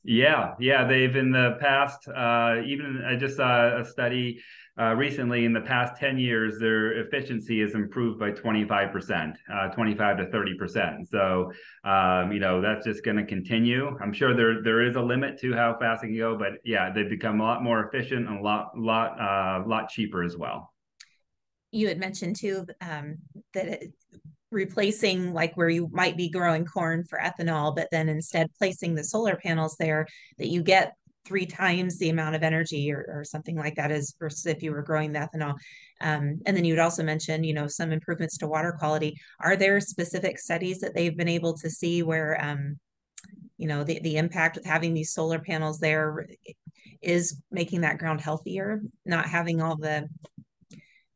Yeah, 0.04 0.56
yeah, 0.60 0.86
they've 0.86 1.16
in 1.16 1.32
the 1.32 1.58
past. 1.62 2.08
Uh, 2.10 2.62
even 2.66 3.04
I 3.08 3.16
just 3.16 3.38
saw 3.38 3.80
a 3.80 3.86
study 3.86 4.42
uh, 4.78 4.96
recently. 4.96 5.46
In 5.46 5.54
the 5.54 5.62
past 5.62 5.98
ten 5.98 6.18
years, 6.18 6.60
their 6.60 7.00
efficiency 7.06 7.62
has 7.62 7.74
improved 7.74 8.20
by 8.20 8.32
twenty 8.32 8.66
five 8.68 8.92
percent, 8.92 9.38
uh, 9.54 9.70
twenty 9.70 9.96
five 9.96 10.18
to 10.18 10.26
thirty 10.30 10.56
percent. 10.56 11.08
So, 11.10 11.54
um, 11.86 12.34
you 12.34 12.40
know, 12.40 12.60
that's 12.60 12.86
just 12.86 13.06
going 13.06 13.16
to 13.16 13.26
continue. 13.26 13.98
I'm 14.02 14.12
sure 14.12 14.36
there 14.36 14.62
there 14.62 14.82
is 14.86 14.98
a 14.98 15.02
limit 15.02 15.40
to 15.40 15.54
how 15.54 15.78
fast 15.80 16.04
it 16.04 16.08
can 16.08 16.18
go, 16.18 16.38
but 16.38 16.54
yeah, 16.66 16.92
they've 16.92 17.10
become 17.10 17.40
a 17.40 17.44
lot 17.44 17.64
more 17.64 17.88
efficient 17.88 18.28
and 18.28 18.40
a 18.40 18.42
lot 18.42 18.78
lot 18.78 19.18
uh, 19.22 19.66
lot 19.66 19.88
cheaper 19.88 20.22
as 20.22 20.36
well. 20.36 20.74
You 21.72 21.88
had 21.88 21.98
mentioned 21.98 22.36
too 22.36 22.68
um, 22.82 23.20
that 23.54 23.68
it, 23.68 23.94
replacing 24.54 25.34
like 25.34 25.56
where 25.56 25.70
you 25.70 25.90
might 25.92 26.16
be 26.16 26.30
growing 26.30 26.66
corn 26.66 27.04
for 27.04 27.20
ethanol, 27.20 27.76
but 27.76 27.90
then 27.92 28.08
instead 28.10 28.48
placing 28.58 28.96
the 28.96 29.04
solar 29.04 29.36
panels 29.36 29.76
there 29.78 30.08
that 30.38 30.48
you 30.48 30.64
get 30.64 30.94
three 31.26 31.46
times 31.46 31.98
the 31.98 32.10
amount 32.10 32.36
of 32.36 32.44
energy 32.44 32.92
or, 32.92 33.06
or 33.10 33.24
something 33.24 33.58
like 33.58 33.76
that 33.76 33.92
as 33.92 34.14
versus 34.20 34.46
if 34.46 34.62
you 34.62 34.72
were 34.72 34.82
growing 34.82 35.14
the 35.14 35.20
ethanol. 35.20 35.56
Um, 36.02 36.40
and 36.46 36.56
then 36.56 36.66
you 36.66 36.74
would 36.74 36.80
also 36.80 37.04
mention, 37.04 37.44
you 37.44 37.54
know, 37.54 37.68
some 37.68 37.92
improvements 37.92 38.38
to 38.40 38.48
water 38.48 38.76
quality. 38.78 39.18
Are 39.40 39.56
there 39.56 39.80
specific 39.80 40.38
studies 40.38 40.80
that 40.80 40.94
they've 40.94 41.16
been 41.16 41.30
able 41.30 41.54
to 41.58 41.70
see 41.70 42.04
where, 42.04 42.44
um, 42.44 42.78
you 43.58 43.68
know, 43.68 43.84
the, 43.84 44.00
the 44.02 44.18
impact 44.18 44.58
with 44.58 44.66
having 44.66 44.94
these 44.94 45.14
solar 45.14 45.40
panels 45.40 45.80
there 45.80 46.28
is 47.02 47.42
making 47.52 47.82
that 47.82 48.00
ground 48.00 48.20
healthier, 48.20 48.82
not 49.06 49.26
having 49.26 49.62
all 49.62 49.78
the 49.78 50.08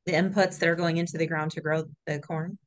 the 0.05 0.13
inputs 0.13 0.57
that 0.57 0.69
are 0.69 0.75
going 0.75 0.95
into 0.95 1.17
the 1.17 1.27
ground 1.27 1.51
to 1.51 1.59
grow 1.59 1.83
the 2.05 2.19
corn? 2.19 2.57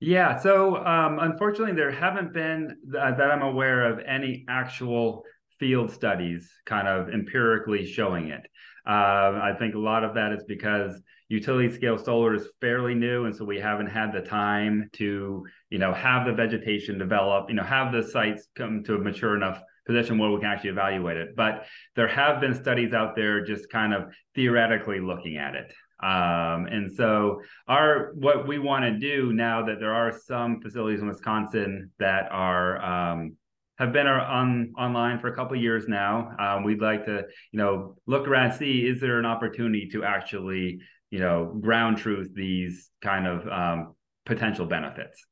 Yeah, 0.00 0.38
so 0.38 0.76
um, 0.76 1.18
unfortunately, 1.18 1.74
there 1.74 1.90
haven't 1.90 2.32
been 2.32 2.76
th- 2.84 3.16
that 3.16 3.20
I'm 3.20 3.42
aware 3.42 3.90
of 3.90 3.98
any 4.06 4.44
actual 4.48 5.24
field 5.58 5.90
studies 5.90 6.48
kind 6.66 6.86
of 6.86 7.08
empirically 7.08 7.84
showing 7.84 8.28
it. 8.28 8.46
Uh, 8.86 9.40
I 9.42 9.54
think 9.58 9.74
a 9.74 9.78
lot 9.78 10.04
of 10.04 10.14
that 10.14 10.32
is 10.32 10.44
because 10.46 11.02
utility 11.28 11.74
scale 11.74 11.98
solar 11.98 12.34
is 12.34 12.48
fairly 12.60 12.94
new, 12.94 13.24
and 13.24 13.34
so 13.34 13.44
we 13.44 13.58
haven't 13.58 13.88
had 13.88 14.12
the 14.12 14.20
time 14.20 14.88
to, 14.94 15.44
you 15.68 15.78
know, 15.78 15.92
have 15.92 16.26
the 16.26 16.32
vegetation 16.32 16.96
develop, 16.96 17.48
you 17.48 17.56
know, 17.56 17.64
have 17.64 17.92
the 17.92 18.02
sites 18.02 18.46
come 18.54 18.84
to 18.84 18.94
a 18.94 18.98
mature 18.98 19.34
enough 19.36 19.60
position 19.84 20.16
where 20.16 20.30
we 20.30 20.38
can 20.38 20.48
actually 20.48 20.70
evaluate 20.70 21.16
it. 21.16 21.34
But 21.34 21.64
there 21.96 22.08
have 22.08 22.40
been 22.40 22.54
studies 22.54 22.92
out 22.92 23.16
there 23.16 23.44
just 23.44 23.68
kind 23.68 23.92
of 23.92 24.12
theoretically 24.36 25.00
looking 25.00 25.38
at 25.38 25.56
it. 25.56 25.72
Um, 26.00 26.66
and 26.66 26.92
so 26.92 27.42
our 27.66 28.12
what 28.14 28.46
we 28.46 28.58
want 28.58 28.84
to 28.84 28.98
do 28.98 29.32
now 29.32 29.64
that 29.66 29.80
there 29.80 29.94
are 29.94 30.12
some 30.12 30.60
facilities 30.60 31.00
in 31.00 31.08
Wisconsin 31.08 31.90
that 31.98 32.28
are 32.30 32.80
um, 32.84 33.36
have 33.78 33.92
been 33.92 34.06
on 34.06 34.72
online 34.76 35.18
for 35.18 35.28
a 35.28 35.34
couple 35.34 35.56
years 35.56 35.88
now. 35.88 36.34
Um, 36.38 36.64
we'd 36.64 36.80
like 36.80 37.04
to, 37.06 37.24
you 37.52 37.58
know, 37.58 37.96
look 38.06 38.28
around 38.28 38.52
see 38.52 38.86
is 38.86 39.00
there 39.00 39.18
an 39.18 39.26
opportunity 39.26 39.88
to 39.92 40.04
actually, 40.04 40.80
you 41.10 41.20
know, 41.20 41.56
ground 41.60 41.98
truth 41.98 42.30
these 42.34 42.90
kind 43.02 43.26
of 43.26 43.48
um, 43.48 43.94
potential 44.24 44.66
benefits. 44.66 45.24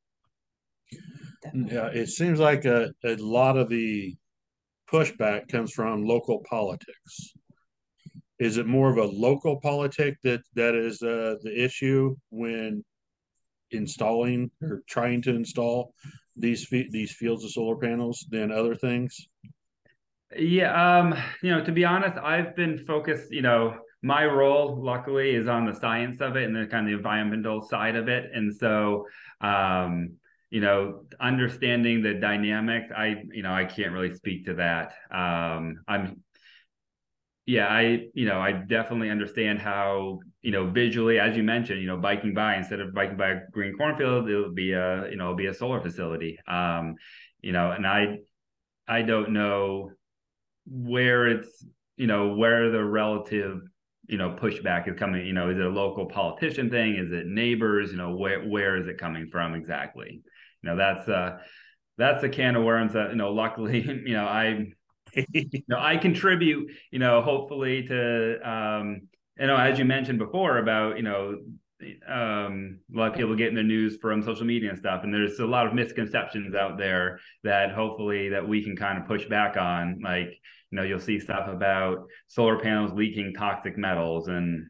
Yeah, 1.54 1.88
it 1.88 2.08
seems 2.08 2.40
like 2.40 2.64
a, 2.64 2.90
a 3.04 3.16
lot 3.16 3.56
of 3.56 3.68
the 3.68 4.16
pushback 4.90 5.48
comes 5.48 5.72
from 5.72 6.04
local 6.04 6.42
politics 6.48 7.34
is 8.38 8.58
it 8.58 8.66
more 8.66 8.90
of 8.90 8.98
a 8.98 9.04
local 9.04 9.60
politic 9.60 10.16
that 10.22 10.42
that 10.54 10.74
is 10.74 11.02
uh, 11.02 11.36
the 11.42 11.64
issue 11.64 12.14
when 12.30 12.84
installing 13.70 14.50
or 14.62 14.82
trying 14.88 15.22
to 15.22 15.34
install 15.34 15.92
these 16.36 16.68
these 16.68 17.12
fields 17.12 17.44
of 17.44 17.50
solar 17.50 17.76
panels 17.76 18.26
than 18.30 18.52
other 18.52 18.74
things? 18.74 19.28
Yeah, 20.36 20.98
um, 20.98 21.14
you 21.42 21.50
know, 21.50 21.64
to 21.64 21.72
be 21.72 21.84
honest, 21.84 22.18
I've 22.18 22.54
been 22.56 22.78
focused. 22.78 23.32
You 23.32 23.42
know, 23.42 23.78
my 24.02 24.24
role, 24.26 24.82
luckily, 24.82 25.34
is 25.34 25.48
on 25.48 25.64
the 25.64 25.74
science 25.74 26.20
of 26.20 26.36
it 26.36 26.44
and 26.44 26.54
the 26.54 26.66
kind 26.66 26.86
of 26.86 26.90
the 26.90 26.96
environmental 26.96 27.62
side 27.62 27.96
of 27.96 28.08
it, 28.08 28.30
and 28.32 28.54
so. 28.54 29.06
Um, 29.40 30.16
you 30.50 30.60
know 30.60 31.02
understanding 31.20 32.02
the 32.02 32.14
dynamics 32.14 32.92
i 32.96 33.16
you 33.32 33.42
know 33.42 33.52
i 33.52 33.64
can't 33.64 33.92
really 33.92 34.14
speak 34.14 34.44
to 34.44 34.54
that 34.54 34.94
um 35.10 35.76
i'm 35.88 36.22
yeah, 37.46 37.68
I 37.68 38.08
you 38.12 38.26
know 38.26 38.40
I 38.40 38.52
definitely 38.52 39.08
understand 39.08 39.60
how 39.60 40.18
you 40.42 40.50
know 40.50 40.68
visually, 40.68 41.20
as 41.20 41.36
you 41.36 41.44
mentioned, 41.44 41.80
you 41.80 41.86
know 41.86 41.96
biking 41.96 42.34
by 42.34 42.56
instead 42.56 42.80
of 42.80 42.92
biking 42.92 43.16
by 43.16 43.30
a 43.30 43.40
green 43.52 43.76
cornfield, 43.76 44.28
it'll 44.28 44.52
be 44.52 44.72
a 44.72 45.08
you 45.08 45.16
know 45.16 45.26
it'll 45.26 45.36
be 45.36 45.46
a 45.46 45.54
solar 45.54 45.80
facility. 45.80 46.38
Um, 46.48 46.96
you 47.40 47.52
know, 47.52 47.70
and 47.70 47.86
I 47.86 48.18
I 48.88 49.02
don't 49.02 49.30
know 49.30 49.92
where 50.66 51.28
it's 51.28 51.64
you 51.96 52.08
know 52.08 52.34
where 52.34 52.70
the 52.70 52.84
relative 52.84 53.60
you 54.08 54.18
know 54.18 54.30
pushback 54.30 54.88
is 54.88 54.98
coming. 54.98 55.24
You 55.24 55.32
know, 55.32 55.50
is 55.50 55.58
it 55.58 55.64
a 55.64 55.70
local 55.70 56.06
politician 56.06 56.68
thing? 56.68 56.96
Is 56.96 57.12
it 57.12 57.26
neighbors? 57.26 57.92
You 57.92 57.98
know, 57.98 58.16
where 58.16 58.40
where 58.42 58.76
is 58.76 58.88
it 58.88 58.98
coming 58.98 59.28
from 59.30 59.54
exactly? 59.54 60.20
You 60.62 60.70
know, 60.70 60.76
that's 60.76 61.08
uh 61.08 61.38
that's 61.96 62.24
a 62.24 62.28
can 62.28 62.56
of 62.56 62.64
worms 62.64 62.94
that 62.94 63.10
you 63.10 63.16
know. 63.16 63.32
Luckily, 63.32 63.82
you 64.04 64.14
know 64.14 64.26
I 64.26 64.72
you 65.32 65.62
know, 65.68 65.78
I 65.78 65.96
contribute, 65.96 66.70
you 66.90 66.98
know, 66.98 67.22
hopefully 67.22 67.86
to, 67.88 68.50
um, 68.50 69.08
you 69.38 69.46
know, 69.46 69.56
as 69.56 69.78
you 69.78 69.84
mentioned 69.84 70.18
before 70.18 70.58
about, 70.58 70.96
you 70.96 71.02
know, 71.02 71.38
um, 72.08 72.78
a 72.94 72.96
lot 72.96 73.10
of 73.10 73.16
people 73.16 73.36
getting 73.36 73.54
their 73.54 73.64
news 73.64 73.98
from 74.00 74.22
social 74.22 74.46
media 74.46 74.70
and 74.70 74.78
stuff, 74.78 75.04
and 75.04 75.12
there's 75.12 75.38
a 75.40 75.46
lot 75.46 75.66
of 75.66 75.74
misconceptions 75.74 76.54
out 76.54 76.78
there 76.78 77.20
that 77.44 77.72
hopefully 77.72 78.30
that 78.30 78.46
we 78.46 78.62
can 78.62 78.76
kind 78.76 78.98
of 78.98 79.06
push 79.06 79.26
back 79.26 79.56
on. 79.56 80.00
Like, 80.02 80.30
you 80.70 80.76
know, 80.76 80.82
you'll 80.82 81.00
see 81.00 81.20
stuff 81.20 81.48
about 81.48 82.06
solar 82.28 82.58
panels 82.58 82.92
leaking 82.92 83.34
toxic 83.34 83.76
metals, 83.76 84.28
and 84.28 84.68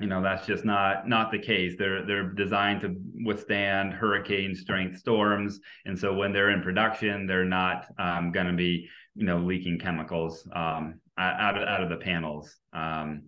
you 0.00 0.06
know 0.06 0.22
that's 0.22 0.46
just 0.46 0.64
not 0.64 1.08
not 1.08 1.30
the 1.30 1.38
case. 1.38 1.74
They're 1.78 2.04
they're 2.06 2.28
designed 2.28 2.80
to 2.82 2.96
withstand 3.24 3.92
hurricane 3.92 4.54
strength 4.54 4.98
storms, 4.98 5.60
and 5.84 5.98
so 5.98 6.14
when 6.14 6.32
they're 6.32 6.50
in 6.50 6.62
production, 6.62 7.26
they're 7.26 7.44
not 7.44 7.86
um, 7.98 8.32
going 8.32 8.46
to 8.46 8.54
be 8.54 8.88
you 9.14 9.26
know 9.26 9.38
leaking 9.38 9.78
chemicals 9.78 10.48
um, 10.54 11.00
out 11.18 11.56
of 11.56 11.68
out 11.68 11.82
of 11.82 11.90
the 11.90 11.96
panels. 11.96 12.56
Um, 12.72 13.24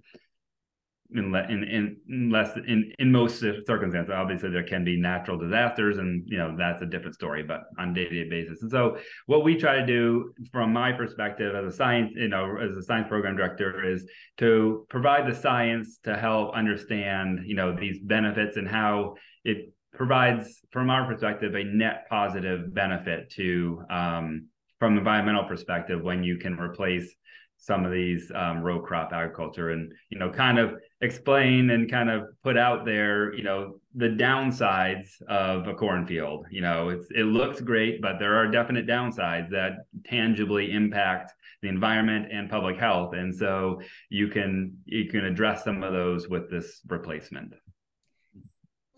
in, 1.14 1.34
in, 1.34 1.96
in 2.08 2.30
less 2.30 2.56
in 2.56 2.92
in 2.98 3.12
most 3.12 3.40
circumstances 3.66 4.12
obviously 4.14 4.50
there 4.50 4.62
can 4.62 4.84
be 4.84 5.00
natural 5.00 5.38
disasters 5.38 5.98
and 5.98 6.24
you 6.26 6.38
know 6.38 6.54
that's 6.56 6.82
a 6.82 6.86
different 6.86 7.14
story 7.14 7.42
but 7.42 7.62
on 7.78 7.92
day-to-day 7.92 8.28
basis. 8.28 8.62
And 8.62 8.70
so 8.70 8.98
what 9.26 9.44
we 9.44 9.56
try 9.56 9.76
to 9.76 9.86
do 9.86 10.32
from 10.50 10.72
my 10.72 10.92
perspective 10.92 11.54
as 11.54 11.72
a 11.72 11.76
science 11.76 12.12
you 12.14 12.28
know 12.28 12.56
as 12.58 12.76
a 12.76 12.82
science 12.82 13.08
program 13.08 13.36
director 13.36 13.84
is 13.84 14.06
to 14.38 14.86
provide 14.88 15.30
the 15.30 15.34
science 15.34 15.98
to 16.04 16.16
help 16.16 16.54
understand 16.54 17.40
you 17.46 17.54
know 17.54 17.76
these 17.78 17.98
benefits 18.00 18.56
and 18.56 18.68
how 18.68 19.14
it 19.44 19.72
provides 19.92 20.60
from 20.70 20.88
our 20.90 21.06
perspective 21.06 21.54
a 21.54 21.64
net 21.64 22.06
positive 22.08 22.72
benefit 22.72 23.30
to 23.30 23.82
um, 23.90 24.48
from 24.78 24.98
environmental 24.98 25.44
perspective 25.44 26.02
when 26.02 26.24
you 26.24 26.38
can 26.38 26.58
replace 26.58 27.14
some 27.62 27.84
of 27.84 27.92
these 27.92 28.30
um, 28.34 28.60
row 28.60 28.80
crop 28.80 29.12
agriculture 29.12 29.70
and 29.70 29.92
you 30.10 30.18
know 30.18 30.28
kind 30.28 30.58
of 30.58 30.74
explain 31.00 31.70
and 31.70 31.90
kind 31.90 32.10
of 32.10 32.24
put 32.42 32.58
out 32.58 32.84
there 32.84 33.32
you 33.34 33.44
know 33.44 33.78
the 33.94 34.08
downsides 34.08 35.22
of 35.28 35.68
a 35.68 35.74
cornfield. 35.74 36.46
You 36.50 36.62
know 36.62 36.88
it's 36.88 37.08
it 37.10 37.24
looks 37.24 37.60
great 37.60 38.02
but 38.02 38.18
there 38.18 38.36
are 38.36 38.48
definite 38.48 38.86
downsides 38.86 39.48
that 39.50 39.86
tangibly 40.04 40.72
impact 40.72 41.32
the 41.62 41.68
environment 41.68 42.26
and 42.30 42.50
public 42.50 42.76
health. 42.76 43.14
And 43.14 43.34
so 43.34 43.80
you 44.10 44.28
can 44.28 44.76
you 44.84 45.08
can 45.08 45.24
address 45.24 45.64
some 45.64 45.82
of 45.82 45.92
those 45.92 46.28
with 46.28 46.50
this 46.50 46.80
replacement. 46.88 47.54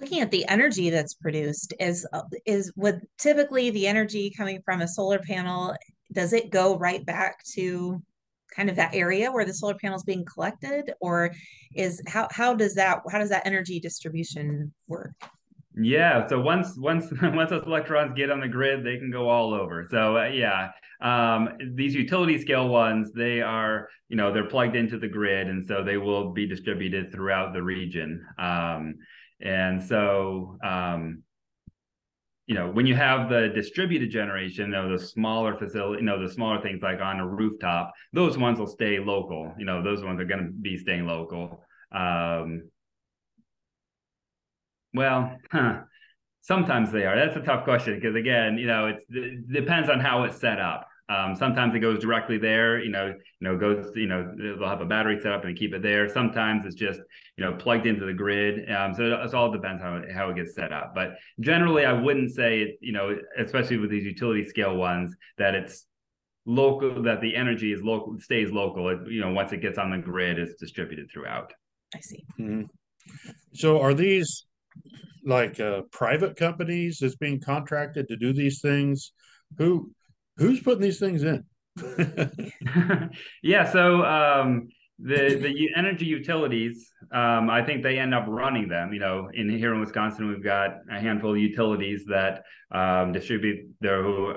Looking 0.00 0.20
at 0.20 0.30
the 0.30 0.46
energy 0.48 0.90
that's 0.90 1.14
produced 1.14 1.74
is 1.78 2.06
is 2.46 2.72
would 2.74 3.02
typically 3.18 3.70
the 3.70 3.86
energy 3.86 4.32
coming 4.36 4.60
from 4.64 4.80
a 4.80 4.88
solar 4.88 5.18
panel 5.18 5.76
does 6.12 6.32
it 6.32 6.50
go 6.50 6.76
right 6.76 7.04
back 7.04 7.44
to 7.54 8.02
kind 8.54 8.70
of 8.70 8.76
that 8.76 8.94
area 8.94 9.30
where 9.30 9.44
the 9.44 9.54
solar 9.54 9.74
panel 9.74 9.96
is 9.96 10.04
being 10.04 10.24
collected 10.24 10.92
or 11.00 11.32
is 11.74 12.02
how 12.06 12.28
how 12.30 12.54
does 12.54 12.74
that 12.74 13.00
how 13.10 13.18
does 13.18 13.30
that 13.30 13.46
energy 13.46 13.80
distribution 13.80 14.72
work? 14.88 15.12
Yeah 15.76 16.26
so 16.26 16.40
once 16.40 16.76
once 16.76 17.06
once 17.22 17.50
those 17.50 17.66
electrons 17.66 18.14
get 18.14 18.30
on 18.30 18.40
the 18.40 18.48
grid 18.48 18.84
they 18.84 18.98
can 18.98 19.10
go 19.10 19.28
all 19.28 19.54
over. 19.54 19.86
So 19.90 20.16
uh, 20.16 20.26
yeah 20.26 20.70
um, 21.00 21.50
these 21.74 21.94
utility 21.94 22.38
scale 22.38 22.68
ones 22.68 23.12
they 23.12 23.40
are 23.40 23.88
you 24.08 24.16
know 24.16 24.32
they're 24.32 24.48
plugged 24.48 24.76
into 24.76 24.98
the 24.98 25.08
grid 25.08 25.48
and 25.48 25.66
so 25.66 25.82
they 25.82 25.96
will 25.96 26.32
be 26.32 26.46
distributed 26.46 27.12
throughout 27.12 27.52
the 27.52 27.62
region. 27.62 28.24
Um, 28.38 28.94
and 29.40 29.82
so, 29.82 30.56
um, 30.64 31.22
you 32.46 32.54
know, 32.54 32.70
when 32.70 32.86
you 32.86 32.94
have 32.94 33.30
the 33.30 33.50
distributed 33.54 34.10
generation, 34.10 34.66
you 34.66 34.72
know, 34.72 34.90
the 34.90 35.02
smaller 35.02 35.56
facility, 35.56 36.00
you 36.00 36.06
know, 36.06 36.22
the 36.22 36.32
smaller 36.32 36.60
things 36.60 36.82
like 36.82 37.00
on 37.00 37.18
a 37.18 37.26
rooftop, 37.26 37.92
those 38.12 38.36
ones 38.36 38.58
will 38.58 38.66
stay 38.66 38.98
local. 38.98 39.54
You 39.58 39.64
know, 39.64 39.82
those 39.82 40.04
ones 40.04 40.20
are 40.20 40.26
going 40.26 40.44
to 40.44 40.52
be 40.52 40.76
staying 40.76 41.06
local. 41.06 41.64
Um, 41.90 42.68
well, 44.92 45.36
huh, 45.50 45.80
sometimes 46.42 46.92
they 46.92 47.06
are. 47.06 47.16
That's 47.16 47.36
a 47.36 47.40
tough 47.40 47.64
question 47.64 47.94
because 47.94 48.14
again, 48.14 48.58
you 48.58 48.66
know, 48.66 48.88
it 48.88 49.50
depends 49.50 49.88
on 49.88 50.00
how 50.00 50.24
it's 50.24 50.38
set 50.38 50.60
up. 50.60 50.86
Um, 51.08 51.36
sometimes 51.36 51.74
it 51.74 51.80
goes 51.80 51.98
directly 51.98 52.38
there, 52.38 52.82
you 52.82 52.90
know, 52.90 53.08
you 53.08 53.14
know, 53.46 53.58
goes, 53.58 53.92
you 53.94 54.06
know, 54.06 54.34
they'll 54.38 54.66
have 54.66 54.80
a 54.80 54.86
battery 54.86 55.20
set 55.20 55.32
up 55.32 55.44
and 55.44 55.56
keep 55.56 55.74
it 55.74 55.82
there. 55.82 56.08
Sometimes 56.08 56.64
it's 56.64 56.74
just, 56.74 56.98
you 57.36 57.44
know, 57.44 57.52
plugged 57.52 57.86
into 57.86 58.06
the 58.06 58.14
grid. 58.14 58.70
Um, 58.70 58.94
so 58.94 59.02
it, 59.02 59.12
it 59.12 59.34
all 59.34 59.52
depends 59.52 59.82
how 59.82 59.96
it, 59.96 60.10
how 60.10 60.30
it 60.30 60.36
gets 60.36 60.54
set 60.54 60.72
up. 60.72 60.94
But 60.94 61.16
generally, 61.40 61.84
I 61.84 61.92
wouldn't 61.92 62.32
say, 62.32 62.60
it, 62.60 62.78
you 62.80 62.92
know, 62.92 63.16
especially 63.38 63.76
with 63.76 63.90
these 63.90 64.04
utility 64.04 64.44
scale 64.44 64.76
ones, 64.76 65.14
that 65.36 65.54
it's 65.54 65.84
local, 66.46 67.02
that 67.02 67.20
the 67.20 67.36
energy 67.36 67.72
is 67.72 67.82
local, 67.82 68.18
stays 68.18 68.50
local. 68.50 68.88
It, 68.88 69.00
you 69.06 69.20
know, 69.20 69.30
once 69.30 69.52
it 69.52 69.60
gets 69.60 69.76
on 69.76 69.90
the 69.90 69.98
grid, 69.98 70.38
it's 70.38 70.54
distributed 70.54 71.10
throughout. 71.12 71.52
I 71.94 72.00
see. 72.00 72.24
Mm-hmm. 72.40 72.62
So 73.52 73.80
are 73.82 73.92
these 73.92 74.46
like 75.26 75.60
uh, 75.60 75.82
private 75.90 76.36
companies 76.36 76.98
that's 76.98 77.16
being 77.16 77.40
contracted 77.40 78.08
to 78.08 78.16
do 78.16 78.32
these 78.32 78.62
things? 78.62 79.12
Who 79.58 79.92
who's 80.36 80.60
putting 80.60 80.82
these 80.82 80.98
things 80.98 81.22
in? 81.22 81.44
yeah, 83.42 83.70
so 83.70 84.04
um, 84.04 84.68
the 84.98 85.34
the 85.36 85.70
energy 85.76 86.06
utilities, 86.06 86.92
um, 87.12 87.50
I 87.50 87.62
think 87.64 87.82
they 87.82 87.98
end 87.98 88.14
up 88.14 88.26
running 88.28 88.68
them. 88.68 88.92
You 88.92 89.00
know, 89.00 89.28
in 89.32 89.48
here 89.50 89.74
in 89.74 89.80
Wisconsin, 89.80 90.28
we've 90.28 90.44
got 90.44 90.76
a 90.90 91.00
handful 91.00 91.32
of 91.32 91.38
utilities 91.38 92.04
that 92.06 92.44
um, 92.70 93.12
distribute 93.12 93.68
their 93.80 94.02
who 94.02 94.34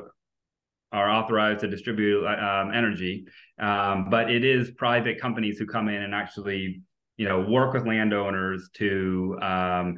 are 0.92 1.12
authorized 1.12 1.60
to 1.60 1.68
distribute 1.68 2.25
um, 2.25 2.72
energy, 2.74 3.25
um, 3.60 4.10
but 4.10 4.32
it 4.32 4.44
is 4.44 4.72
private 4.72 5.20
companies 5.20 5.60
who 5.60 5.66
come 5.66 5.89
in 5.89 6.01
and 6.01 6.16
actually, 6.16 6.82
you 7.18 7.27
know, 7.27 7.42
work 7.42 7.74
with 7.74 7.86
landowners 7.86 8.70
to 8.74 9.38
um, 9.42 9.98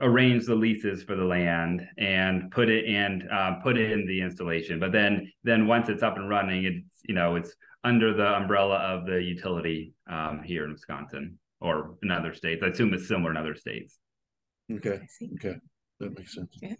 arrange 0.00 0.46
the 0.46 0.54
leases 0.54 1.02
for 1.02 1.14
the 1.14 1.24
land 1.24 1.80
and 1.98 2.50
put 2.50 2.68
it 2.68 2.84
in 2.84 3.26
uh, 3.32 3.52
put 3.62 3.78
in 3.78 4.06
the 4.06 4.20
installation 4.20 4.80
but 4.80 4.92
then 4.92 5.30
then 5.44 5.66
once 5.66 5.88
it's 5.88 6.02
up 6.02 6.16
and 6.16 6.28
running 6.28 6.64
it's 6.64 7.02
you 7.08 7.14
know 7.14 7.36
it's 7.36 7.54
under 7.84 8.12
the 8.12 8.26
umbrella 8.26 8.76
of 8.76 9.06
the 9.06 9.22
utility 9.22 9.94
um, 10.10 10.42
here 10.44 10.64
in 10.64 10.72
wisconsin 10.72 11.38
or 11.60 11.94
in 12.02 12.10
other 12.10 12.34
states 12.34 12.62
i 12.64 12.66
assume 12.66 12.92
it's 12.92 13.06
similar 13.06 13.30
in 13.30 13.36
other 13.36 13.54
states 13.54 13.98
Okay, 14.72 15.00
okay, 15.34 15.56
that 16.00 16.16
makes 16.16 16.34
sense. 16.34 16.56
Yeah. 16.62 16.74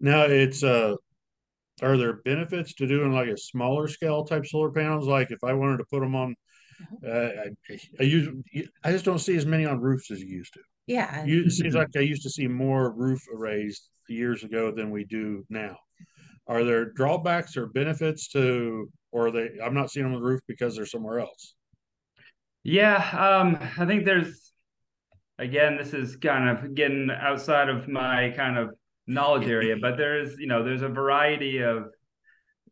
Now 0.00 0.22
it's 0.22 0.64
uh, 0.64 0.96
are 1.82 1.96
there 1.96 2.14
benefits 2.24 2.74
to 2.74 2.86
doing 2.86 3.12
like 3.12 3.28
a 3.28 3.36
smaller 3.36 3.86
scale 3.86 4.24
type 4.24 4.46
solar 4.46 4.70
panels? 4.70 5.06
Like 5.06 5.30
if 5.30 5.44
I 5.44 5.52
wanted 5.52 5.78
to 5.78 5.84
put 5.84 6.00
them 6.00 6.16
on, 6.16 6.34
uh, 7.06 7.10
I, 7.10 7.78
I 8.00 8.02
use 8.02 8.28
I 8.82 8.90
just 8.90 9.04
don't 9.04 9.20
see 9.20 9.36
as 9.36 9.46
many 9.46 9.66
on 9.66 9.80
roofs 9.80 10.10
as 10.10 10.20
you 10.20 10.28
used 10.28 10.54
to. 10.54 10.60
Yeah. 10.86 11.24
You, 11.24 11.44
it 11.44 11.50
seems 11.52 11.74
like 11.74 11.88
I 11.96 12.00
used 12.00 12.22
to 12.22 12.30
see 12.30 12.46
more 12.48 12.90
roof 12.92 13.22
arrays 13.34 13.88
years 14.08 14.44
ago 14.44 14.70
than 14.70 14.90
we 14.90 15.04
do 15.04 15.44
now. 15.48 15.76
Are 16.46 16.62
there 16.64 16.92
drawbacks 16.92 17.56
or 17.56 17.66
benefits 17.66 18.28
to, 18.28 18.88
or 19.12 19.28
are 19.28 19.30
they? 19.32 19.48
I'm 19.62 19.74
not 19.74 19.90
seeing 19.90 20.04
them 20.06 20.14
on 20.14 20.20
the 20.20 20.26
roof 20.28 20.40
because 20.46 20.76
they're 20.76 20.86
somewhere 20.86 21.18
else. 21.20 21.54
yeah 22.64 22.96
um, 23.12 23.58
i 23.78 23.86
think 23.86 24.04
there's 24.04 24.52
again 25.38 25.76
this 25.76 25.92
is 25.92 26.16
kind 26.16 26.48
of 26.48 26.74
getting 26.74 27.10
outside 27.10 27.68
of 27.68 27.88
my 27.88 28.32
kind 28.36 28.56
of 28.58 28.70
knowledge 29.06 29.46
area 29.48 29.76
but 29.80 29.96
there's 29.96 30.36
you 30.38 30.46
know 30.46 30.64
there's 30.64 30.82
a 30.82 30.88
variety 30.88 31.58
of 31.62 31.86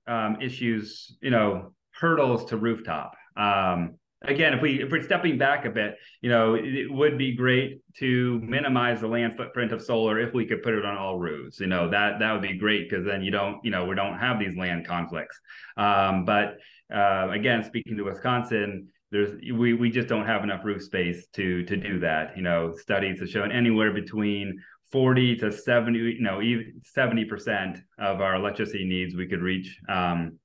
um, 0.06 0.36
issues 0.40 1.16
you 1.22 1.30
know 1.30 1.72
hurdles 1.92 2.44
to 2.46 2.56
rooftop 2.56 3.14
um, 3.36 3.94
again 4.26 4.54
if 4.54 4.60
we 4.60 4.82
if 4.82 4.90
we're 4.90 5.02
stepping 5.02 5.38
back 5.38 5.64
a 5.64 5.70
bit 5.70 5.96
you 6.20 6.30
know 6.30 6.54
it, 6.54 6.90
would 6.90 7.18
be 7.18 7.34
great 7.34 7.80
to 7.94 8.40
minimize 8.42 9.00
the 9.00 9.06
land 9.06 9.36
footprint 9.36 9.72
of 9.72 9.82
solar 9.82 10.18
if 10.18 10.32
we 10.34 10.46
could 10.46 10.62
put 10.62 10.74
it 10.74 10.84
on 10.84 10.96
all 10.96 11.18
roofs 11.18 11.60
you 11.60 11.66
know 11.66 11.88
that 11.88 12.18
that 12.18 12.32
would 12.32 12.42
be 12.42 12.56
great 12.56 12.88
because 12.88 13.04
then 13.04 13.22
you 13.22 13.30
don't 13.30 13.58
you 13.64 13.70
know 13.70 13.84
we 13.84 13.94
don't 13.94 14.18
have 14.18 14.38
these 14.38 14.56
land 14.56 14.86
conflicts. 14.86 15.38
Um, 15.76 16.24
but 16.24 16.58
uh, 16.94 17.28
again 17.30 17.64
speaking 17.64 17.96
to 17.96 18.04
wisconsin 18.04 18.88
there's 19.10 19.40
we 19.52 19.74
we 19.74 19.90
just 19.90 20.08
don't 20.08 20.26
have 20.26 20.42
enough 20.42 20.64
roof 20.64 20.82
space 20.82 21.26
to 21.34 21.64
to 21.64 21.76
do 21.76 22.00
that 22.00 22.36
you 22.36 22.42
know. 22.42 22.74
Studies 22.76 23.20
have 23.20 23.28
shown 23.28 23.52
anywhere 23.52 23.92
between 23.92 24.60
40 24.90 25.36
to 25.36 25.52
70 25.52 25.98
you 25.98 26.20
know 26.20 26.42
even 26.42 26.80
70 26.84 27.24
percent 27.26 27.78
of 27.98 28.20
our 28.20 28.34
electricity 28.34 28.84
needs 28.84 29.14
we 29.14 29.26
could 29.26 29.40
reach 29.40 29.78
um, 29.88 30.38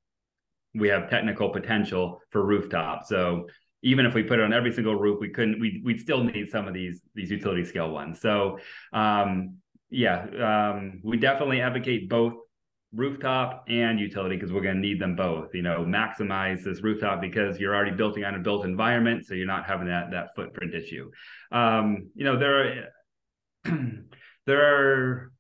we 0.75 0.87
have 0.89 1.09
technical 1.09 1.49
potential 1.49 2.21
for 2.29 2.45
rooftop. 2.45 3.05
So 3.05 3.47
even 3.81 4.05
if 4.05 4.13
we 4.13 4.23
put 4.23 4.39
it 4.39 4.43
on 4.43 4.53
every 4.53 4.73
single 4.73 4.95
roof 4.95 5.19
we 5.19 5.29
couldn't 5.29 5.59
we 5.59 5.81
we'd 5.83 5.99
still 5.99 6.23
need 6.23 6.49
some 6.49 6.67
of 6.67 6.73
these 6.73 7.01
these 7.15 7.31
utility 7.31 7.63
scale 7.63 7.91
ones. 7.91 8.19
So 8.21 8.59
um, 8.93 9.57
yeah 9.89 10.71
um, 10.71 11.01
we 11.03 11.17
definitely 11.17 11.61
advocate 11.61 12.09
both 12.09 12.33
rooftop 12.93 13.65
and 13.67 13.99
utility 13.99 14.35
because 14.35 14.51
we're 14.51 14.61
going 14.61 14.75
to 14.75 14.81
need 14.81 14.99
them 14.99 15.15
both 15.15 15.53
you 15.53 15.61
know 15.61 15.85
maximize 15.85 16.63
this 16.63 16.81
rooftop 16.81 17.21
because 17.21 17.59
you're 17.59 17.75
already 17.75 17.95
building 17.95 18.23
on 18.23 18.33
a 18.33 18.39
built 18.39 18.65
environment 18.65 19.23
so 19.25 19.35
you're 19.35 19.45
not 19.45 19.65
having 19.65 19.87
that 19.87 20.11
that 20.11 20.35
footprint 20.35 20.73
issue. 20.73 21.09
Um, 21.51 22.09
you 22.15 22.25
know 22.25 22.37
there 22.37 22.59
are 22.61 22.85
there 24.45 24.61
are 24.61 25.31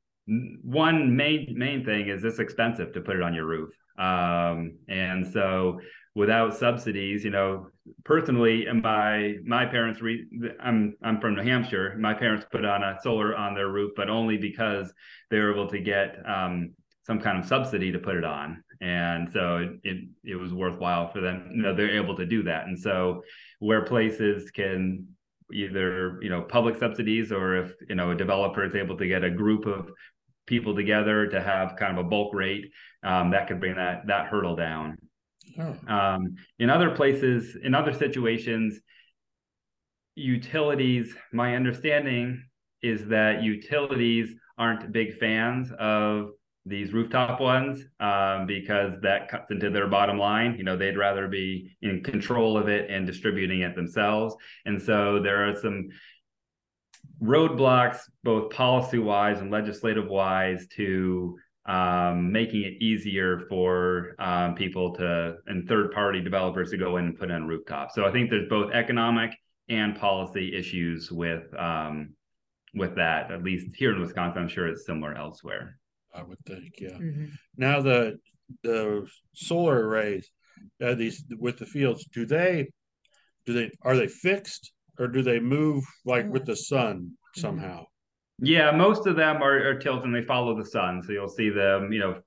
one 0.61 1.15
main 1.15 1.55
main 1.57 1.83
thing 1.83 2.07
is 2.07 2.23
it's 2.23 2.39
expensive 2.39 2.93
to 2.93 3.01
put 3.01 3.15
it 3.15 3.21
on 3.21 3.33
your 3.33 3.45
roof. 3.45 3.71
Um, 3.97 4.77
and 4.87 5.27
so 5.27 5.81
without 6.19 6.53
subsidies 6.53 7.23
you 7.23 7.31
know 7.31 7.65
personally 8.03 8.67
my 8.83 9.35
my 9.45 9.65
parents 9.65 10.01
re, 10.01 10.25
i'm 10.61 10.93
i'm 11.01 11.19
from 11.21 11.33
new 11.35 11.41
hampshire. 11.41 11.95
My 11.97 12.13
parents 12.13 12.45
put 12.51 12.65
on 12.65 12.83
a 12.83 12.97
solar 13.01 13.35
on 13.35 13.55
their 13.55 13.69
roof 13.69 13.91
but 13.95 14.09
only 14.09 14.37
because 14.37 14.93
they 15.31 15.39
were 15.39 15.53
able 15.53 15.69
to 15.69 15.79
get 15.79 16.17
um, 16.27 16.71
some 17.07 17.21
kind 17.21 17.39
of 17.39 17.45
subsidy 17.45 17.91
to 17.91 17.99
put 17.99 18.15
it 18.15 18.23
on. 18.23 18.63
And 18.81 19.31
so 19.31 19.57
it, 19.57 19.69
it, 19.83 20.09
it 20.23 20.35
was 20.35 20.53
worthwhile 20.53 21.07
for 21.11 21.21
them 21.21 21.49
you 21.55 21.61
know 21.61 21.73
they're 21.73 21.97
able 22.03 22.15
to 22.17 22.25
do 22.25 22.43
that. 22.43 22.67
And 22.67 22.77
so 22.77 23.23
where 23.59 23.83
places 23.83 24.51
can 24.51 25.07
either 25.51 26.19
you 26.21 26.29
know 26.29 26.41
public 26.41 26.77
subsidies 26.77 27.31
or 27.31 27.55
if 27.55 27.73
you 27.89 27.95
know 27.95 28.11
a 28.11 28.15
developer 28.15 28.63
is 28.63 28.75
able 28.75 28.97
to 28.97 29.07
get 29.07 29.23
a 29.23 29.29
group 29.29 29.65
of 29.65 29.89
people 30.45 30.75
together 30.75 31.27
to 31.27 31.39
have 31.41 31.75
kind 31.77 31.97
of 31.97 32.05
a 32.05 32.09
bulk 32.09 32.33
rate 32.33 32.65
um, 33.03 33.31
that 33.31 33.47
could 33.47 33.59
bring 33.59 33.75
that 33.75 34.05
that 34.07 34.27
hurdle 34.27 34.55
down 34.55 34.97
Oh, 35.57 35.75
um, 35.87 36.35
in 36.59 36.69
other 36.69 36.91
places 36.91 37.57
in 37.61 37.73
other 37.73 37.93
situations 37.93 38.79
utilities 40.15 41.15
my 41.31 41.55
understanding 41.55 42.43
is 42.81 43.07
that 43.07 43.41
utilities 43.41 44.35
aren't 44.57 44.91
big 44.91 45.17
fans 45.17 45.71
of 45.79 46.31
these 46.65 46.93
rooftop 46.93 47.39
ones 47.39 47.83
um, 47.99 48.45
because 48.45 48.93
that 49.01 49.29
cuts 49.29 49.49
into 49.49 49.69
their 49.69 49.87
bottom 49.87 50.17
line. 50.17 50.55
You 50.57 50.63
know, 50.63 50.77
they'd 50.77 50.97
rather 50.97 51.27
be 51.27 51.75
in 51.81 52.03
control 52.03 52.57
of 52.57 52.67
it 52.67 52.89
and 52.89 53.07
distributing 53.07 53.61
it 53.61 53.75
themselves. 53.75 54.35
And 54.65 54.81
so 54.81 55.21
there 55.21 55.49
are 55.49 55.55
some 55.55 55.89
roadblocks, 57.21 57.99
both 58.23 58.51
policy 58.51 58.99
wise 58.99 59.39
and 59.39 59.51
legislative 59.51 60.07
wise, 60.07 60.67
to 60.75 61.37
um, 61.69 62.31
making 62.31 62.63
it 62.63 62.81
easier 62.81 63.41
for 63.47 64.15
um, 64.17 64.55
people 64.55 64.95
to 64.95 65.35
and 65.45 65.67
third 65.67 65.91
party 65.91 66.19
developers 66.19 66.71
to 66.71 66.77
go 66.77 66.97
in 66.97 67.05
and 67.05 67.19
put 67.19 67.29
in 67.29 67.47
rooftops. 67.47 67.93
So 67.93 68.05
I 68.05 68.11
think 68.11 68.31
there's 68.31 68.49
both 68.49 68.71
economic 68.73 69.31
and 69.69 69.95
policy 69.95 70.55
issues 70.55 71.11
with 71.11 71.43
um, 71.57 72.15
with 72.73 72.95
that. 72.95 73.31
At 73.31 73.43
least 73.43 73.75
here 73.75 73.93
in 73.93 74.01
Wisconsin, 74.01 74.41
I'm 74.41 74.49
sure 74.49 74.67
it's 74.67 74.87
similar 74.87 75.13
elsewhere. 75.13 75.77
I 76.11 76.23
would 76.23 76.39
think, 76.47 76.73
yeah. 76.79 76.97
Mhm. 76.97 77.29
Now 77.55 77.81
the 77.81 78.19
the 78.63 79.07
solar 79.35 79.87
arrays, 79.87 80.27
uh, 80.81 80.95
these 80.95 81.23
with 81.37 81.59
the 81.59 81.67
fields, 81.67 82.03
do 82.11 82.25
they 82.25 82.71
do 83.45 83.53
they 83.53 83.69
are 83.83 83.95
they 83.95 84.07
fixed 84.07 84.71
or 84.97 85.07
do 85.07 85.21
they 85.21 85.39
move 85.39 85.83
like 86.03 86.27
with 86.27 86.45
the 86.45 86.55
sun 86.55 87.11
somehow? 87.35 87.85
Yeah, 88.41 88.71
most 88.71 89.05
of 89.07 89.15
them 89.15 89.41
are, 89.41 89.69
are 89.69 89.75
tilted 89.79 90.05
and 90.05 90.15
they 90.15 90.23
follow 90.23 90.55
the 90.57 90.65
sun. 90.65 91.01
So 91.03 91.11
you'll 91.11 91.27
see 91.27 91.49
them, 91.49 91.91
you 91.91 91.99
know, 91.99 92.21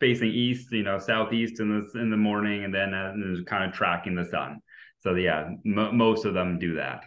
facing 0.00 0.30
east, 0.30 0.72
you 0.72 0.82
know, 0.82 0.98
southeast 0.98 1.60
in 1.60 1.68
the 1.68 2.00
in 2.00 2.10
the 2.10 2.16
morning, 2.16 2.64
and 2.64 2.74
then 2.74 2.92
uh, 2.94 3.12
and 3.14 3.46
kind 3.46 3.64
of 3.64 3.72
tracking 3.72 4.14
the 4.14 4.24
sun. 4.24 4.60
So 5.00 5.14
yeah, 5.14 5.50
m- 5.64 5.96
most 5.96 6.24
of 6.24 6.34
them 6.34 6.58
do 6.58 6.74
that. 6.74 7.02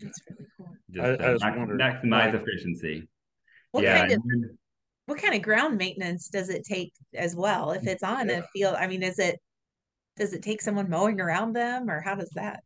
That's 0.00 0.20
really 0.30 0.46
cool. 0.56 0.76
Just, 0.90 1.20
I- 1.42 1.48
I 1.48 1.50
uh, 1.62 1.66
max- 1.66 2.04
maximize 2.04 2.32
like- 2.32 2.34
efficiency. 2.42 3.08
What 3.72 3.84
yeah, 3.84 3.98
kind 3.98 4.12
of 4.12 4.22
then- 4.24 4.58
what 5.06 5.18
kind 5.20 5.34
of 5.34 5.42
ground 5.42 5.78
maintenance 5.78 6.28
does 6.28 6.50
it 6.50 6.64
take 6.64 6.92
as 7.14 7.34
well? 7.34 7.70
If 7.72 7.86
it's 7.86 8.02
on 8.02 8.28
Yeah. 8.28 8.38
a 8.38 8.42
field, 8.52 8.74
I 8.74 8.86
mean, 8.86 9.02
is 9.02 9.18
it 9.18 9.38
does 10.16 10.32
it 10.32 10.42
take 10.42 10.60
someone 10.60 10.90
mowing 10.90 11.20
around 11.20 11.52
them 11.54 11.88
or 11.90 12.00
how 12.00 12.14
does 12.14 12.30
that? 12.34 12.62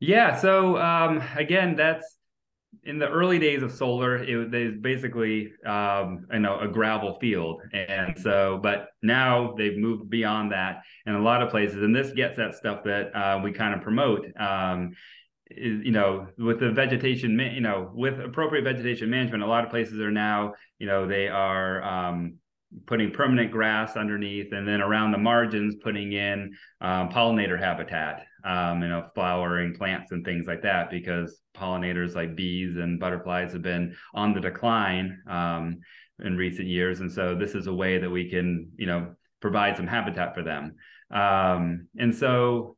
Yeah. 0.00 0.36
So 0.36 0.76
um, 0.78 1.22
again, 1.36 1.76
that's 1.76 2.16
in 2.84 2.98
the 2.98 3.08
early 3.08 3.38
days 3.38 3.62
of 3.62 3.72
solar. 3.72 4.22
It 4.22 4.36
was 4.36 4.48
basically 4.80 5.52
um, 5.66 6.26
you 6.32 6.40
know 6.40 6.58
a 6.60 6.68
gravel 6.68 7.18
field, 7.20 7.62
and 7.72 8.18
so 8.18 8.58
but 8.62 8.88
now 9.02 9.54
they've 9.56 9.76
moved 9.76 10.10
beyond 10.10 10.52
that 10.52 10.82
in 11.06 11.14
a 11.14 11.20
lot 11.20 11.42
of 11.42 11.50
places, 11.50 11.82
and 11.82 11.94
this 11.94 12.12
gets 12.12 12.38
at 12.38 12.54
stuff 12.54 12.84
that 12.84 13.14
uh, 13.14 13.40
we 13.42 13.52
kind 13.52 13.74
of 13.74 13.80
promote. 13.80 14.26
Um, 14.38 14.94
you 15.50 15.92
know, 15.92 16.26
with 16.38 16.58
the 16.58 16.70
vegetation, 16.70 17.38
you 17.38 17.60
know, 17.60 17.90
with 17.94 18.18
appropriate 18.18 18.64
vegetation 18.64 19.10
management, 19.10 19.42
a 19.42 19.46
lot 19.46 19.62
of 19.62 19.70
places 19.70 20.00
are 20.00 20.10
now, 20.10 20.54
you 20.78 20.86
know, 20.86 21.06
they 21.06 21.28
are 21.28 21.82
um, 21.82 22.38
putting 22.86 23.10
permanent 23.10 23.50
grass 23.50 23.96
underneath, 23.96 24.52
and 24.52 24.66
then 24.66 24.80
around 24.80 25.12
the 25.12 25.18
margins, 25.18 25.76
putting 25.76 26.12
in 26.12 26.54
um, 26.80 27.08
pollinator 27.08 27.58
habitat, 27.58 28.26
um, 28.44 28.82
you 28.82 28.88
know, 28.88 29.06
flowering 29.14 29.74
plants 29.74 30.12
and 30.12 30.24
things 30.24 30.46
like 30.46 30.62
that, 30.62 30.90
because 30.90 31.40
pollinators 31.56 32.14
like 32.14 32.36
bees 32.36 32.76
and 32.76 33.00
butterflies 33.00 33.52
have 33.52 33.62
been 33.62 33.94
on 34.14 34.34
the 34.34 34.40
decline 34.40 35.18
um, 35.28 35.78
in 36.24 36.36
recent 36.36 36.68
years, 36.68 37.00
and 37.00 37.10
so 37.10 37.34
this 37.34 37.54
is 37.54 37.66
a 37.66 37.74
way 37.74 37.98
that 37.98 38.10
we 38.10 38.28
can, 38.28 38.70
you 38.76 38.86
know, 38.86 39.14
provide 39.40 39.76
some 39.76 39.86
habitat 39.86 40.34
for 40.34 40.42
them. 40.42 40.74
Um, 41.10 41.88
and 41.98 42.14
so, 42.14 42.76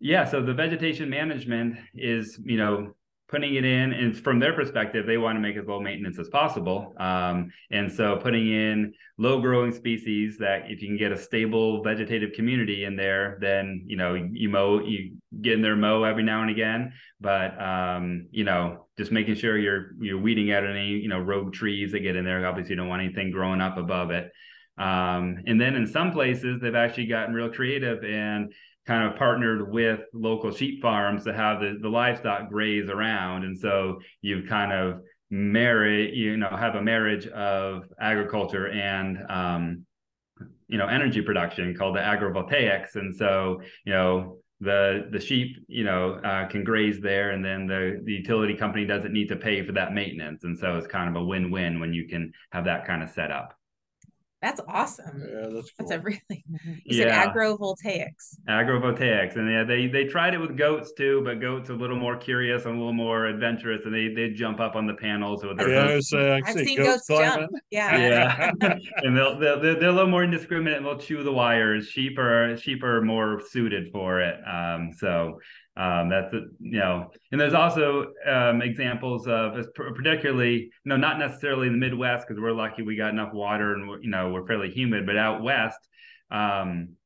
yeah, 0.00 0.24
so 0.24 0.42
the 0.42 0.54
vegetation 0.54 1.10
management 1.10 1.76
is, 1.94 2.38
you 2.44 2.56
know, 2.56 2.94
putting 3.30 3.54
it 3.54 3.64
in, 3.64 3.92
and 3.92 4.16
from 4.16 4.40
their 4.40 4.52
perspective, 4.52 5.06
they 5.06 5.16
want 5.16 5.36
to 5.36 5.40
make 5.40 5.56
as 5.56 5.64
low 5.66 5.80
maintenance 5.80 6.18
as 6.18 6.28
possible. 6.28 6.92
Um, 6.98 7.52
and 7.70 7.90
so, 7.90 8.16
putting 8.16 8.48
in 8.48 8.92
low 9.18 9.40
growing 9.40 9.72
species 9.72 10.36
that 10.38 10.64
if 10.68 10.82
you 10.82 10.88
can 10.88 10.96
get 10.96 11.12
a 11.12 11.16
stable 11.16 11.82
vegetative 11.82 12.32
community 12.32 12.84
in 12.84 12.96
there, 12.96 13.38
then 13.40 13.84
you 13.86 13.96
know 13.96 14.14
you 14.14 14.48
mow, 14.48 14.80
you 14.80 15.16
get 15.40 15.54
in 15.54 15.62
there 15.62 15.76
mow 15.76 16.02
every 16.02 16.24
now 16.24 16.42
and 16.42 16.50
again. 16.50 16.92
But 17.20 17.60
um, 17.62 18.26
you 18.32 18.44
know, 18.44 18.86
just 18.98 19.12
making 19.12 19.36
sure 19.36 19.56
you're 19.56 19.92
you're 20.00 20.20
weeding 20.20 20.52
out 20.52 20.66
any 20.66 20.88
you 20.88 21.08
know 21.08 21.20
rogue 21.20 21.52
trees 21.52 21.92
that 21.92 22.00
get 22.00 22.16
in 22.16 22.24
there. 22.24 22.44
Obviously, 22.44 22.70
you 22.70 22.76
don't 22.76 22.88
want 22.88 23.02
anything 23.02 23.30
growing 23.30 23.60
up 23.60 23.78
above 23.78 24.10
it. 24.10 24.32
Um, 24.76 25.42
and 25.46 25.60
then 25.60 25.76
in 25.76 25.86
some 25.86 26.10
places, 26.10 26.60
they've 26.60 26.74
actually 26.74 27.06
gotten 27.06 27.34
real 27.34 27.50
creative 27.50 28.02
and 28.02 28.52
kind 28.90 29.08
of 29.08 29.16
partnered 29.16 29.70
with 29.70 30.00
local 30.12 30.50
sheep 30.50 30.82
farms 30.82 31.22
to 31.22 31.32
have 31.32 31.60
the, 31.60 31.78
the 31.80 31.88
livestock 31.88 32.48
graze 32.48 32.88
around. 32.88 33.44
And 33.44 33.56
so 33.56 34.00
you've 34.20 34.48
kind 34.48 34.72
of 34.72 35.02
marry 35.30 36.12
you 36.12 36.36
know 36.36 36.48
have 36.48 36.74
a 36.74 36.82
marriage 36.82 37.28
of 37.28 37.84
agriculture 38.00 38.66
and 38.70 39.18
um, 39.30 39.86
you 40.66 40.76
know 40.76 40.88
energy 40.88 41.22
production 41.22 41.72
called 41.72 41.94
the 41.94 42.00
agrivoltaics 42.00 42.96
and 42.96 43.14
so 43.14 43.60
you 43.84 43.92
know 43.92 44.38
the 44.60 45.06
the 45.12 45.20
sheep 45.20 45.56
you 45.68 45.84
know 45.84 46.14
uh, 46.24 46.48
can 46.48 46.64
graze 46.64 47.00
there 47.00 47.30
and 47.30 47.44
then 47.44 47.68
the, 47.68 48.00
the 48.04 48.12
utility 48.12 48.56
company 48.56 48.84
doesn't 48.84 49.12
need 49.12 49.28
to 49.28 49.36
pay 49.36 49.64
for 49.64 49.72
that 49.72 49.94
maintenance. 49.94 50.42
And 50.42 50.58
so 50.58 50.76
it's 50.76 50.88
kind 50.88 51.08
of 51.08 51.22
a 51.22 51.24
win-win 51.24 51.78
when 51.78 51.94
you 51.94 52.08
can 52.08 52.32
have 52.50 52.64
that 52.64 52.84
kind 52.84 53.04
of 53.04 53.10
set 53.10 53.30
up 53.30 53.59
that's 54.42 54.60
awesome. 54.68 55.20
Yeah, 55.20 55.48
that's 55.52 55.70
cool. 55.72 55.88
That's 55.88 55.90
a 55.92 56.00
really 56.00 56.20
you 56.84 56.96
Yeah. 56.98 57.22
said 57.22 57.32
agrovoltaics. 57.34 58.36
Agrovoltaics, 58.48 59.36
and 59.36 59.50
yeah, 59.50 59.64
they 59.64 59.86
they 59.86 60.04
tried 60.04 60.34
it 60.34 60.38
with 60.38 60.56
goats 60.56 60.92
too, 60.92 61.22
but 61.24 61.40
goats 61.40 61.68
are 61.70 61.74
a 61.74 61.76
little 61.76 61.96
more 61.96 62.16
curious 62.16 62.64
and 62.64 62.74
a 62.74 62.78
little 62.78 62.92
more 62.92 63.26
adventurous, 63.26 63.82
and 63.84 63.94
they 63.94 64.08
they 64.08 64.30
jump 64.30 64.60
up 64.60 64.76
on 64.76 64.86
the 64.86 64.94
panels 64.94 65.44
with 65.44 65.58
their 65.58 65.68
Yeah, 65.68 65.80
I 65.82 65.92
hooves. 65.92 65.96
was, 65.96 66.12
uh, 66.14 66.40
I 66.46 66.50
I've 66.50 66.58
seen 66.60 66.78
goats 66.78 67.06
goats 67.06 67.06
jump. 67.08 67.50
Yeah. 67.70 67.96
yeah, 67.98 68.50
and 69.02 69.16
they'll, 69.16 69.38
they'll 69.38 69.60
they're, 69.60 69.74
they're 69.78 69.88
a 69.90 69.92
little 69.92 70.10
more 70.10 70.24
indiscriminate 70.24 70.78
and 70.78 70.86
they'll 70.86 70.98
chew 70.98 71.22
the 71.22 71.32
wires. 71.32 71.88
Sheep 71.88 72.18
are 72.18 72.56
sheep 72.56 72.82
are 72.82 73.02
more 73.02 73.40
suited 73.50 73.90
for 73.92 74.20
it. 74.20 74.36
Um, 74.46 74.90
so 74.96 75.38
um, 75.76 76.08
that's 76.08 76.30
the- 76.32 76.50
you 76.58 76.78
know, 76.78 77.10
and 77.32 77.40
there's 77.40 77.54
also 77.54 78.12
um, 78.26 78.60
examples 78.62 79.26
of 79.26 79.54
particularly 79.74 80.62
you 80.62 80.70
know 80.84 80.96
not 80.96 81.18
necessarily 81.18 81.66
in 81.68 81.72
the 81.72 81.78
Midwest 81.78 82.26
because 82.26 82.40
we're 82.40 82.52
lucky 82.52 82.82
we 82.82 82.96
got 82.96 83.10
enough 83.10 83.32
water 83.32 83.74
and 83.74 84.02
you 84.02 84.10
know 84.10 84.30
we're 84.30 84.46
fairly 84.46 84.70
humid, 84.70 85.06
but 85.06 85.16
out 85.16 85.42
west. 85.42 85.78
Um, 86.30 86.96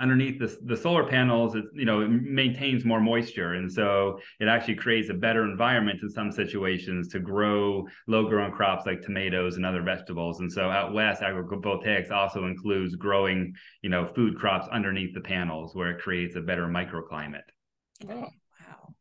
underneath 0.00 0.38
the, 0.38 0.56
the 0.66 0.76
solar 0.76 1.04
panels 1.04 1.54
it 1.56 1.64
you 1.74 1.84
know 1.84 2.02
it 2.02 2.08
maintains 2.08 2.84
more 2.84 3.00
moisture 3.00 3.54
and 3.54 3.70
so 3.70 4.18
it 4.38 4.46
actually 4.46 4.76
creates 4.76 5.10
a 5.10 5.14
better 5.14 5.44
environment 5.44 5.98
in 6.02 6.08
some 6.08 6.30
situations 6.30 7.08
to 7.08 7.18
grow 7.18 7.84
low 8.06 8.28
growing 8.28 8.52
crops 8.52 8.86
like 8.86 9.02
tomatoes 9.02 9.56
and 9.56 9.66
other 9.66 9.82
vegetables 9.82 10.38
and 10.38 10.50
so 10.52 10.70
out 10.70 10.92
west 10.94 11.22
agrivoltaics 11.22 12.12
also 12.12 12.44
includes 12.46 12.94
growing 12.94 13.52
you 13.82 13.90
know 13.90 14.06
food 14.06 14.38
crops 14.38 14.68
underneath 14.70 15.12
the 15.14 15.20
panels 15.20 15.74
where 15.74 15.90
it 15.90 16.00
creates 16.00 16.36
a 16.36 16.40
better 16.40 16.66
microclimate 16.68 17.42
Oh, 18.06 18.08
Wow. 18.10 18.94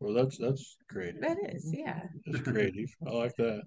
well, 0.00 0.14
that's 0.14 0.38
that's 0.38 0.76
creative. 0.88 1.20
That 1.20 1.36
is, 1.52 1.72
yeah. 1.72 2.02
It's 2.24 2.40
creative. 2.40 2.88
I 3.06 3.10
like 3.10 3.34
that. 3.36 3.62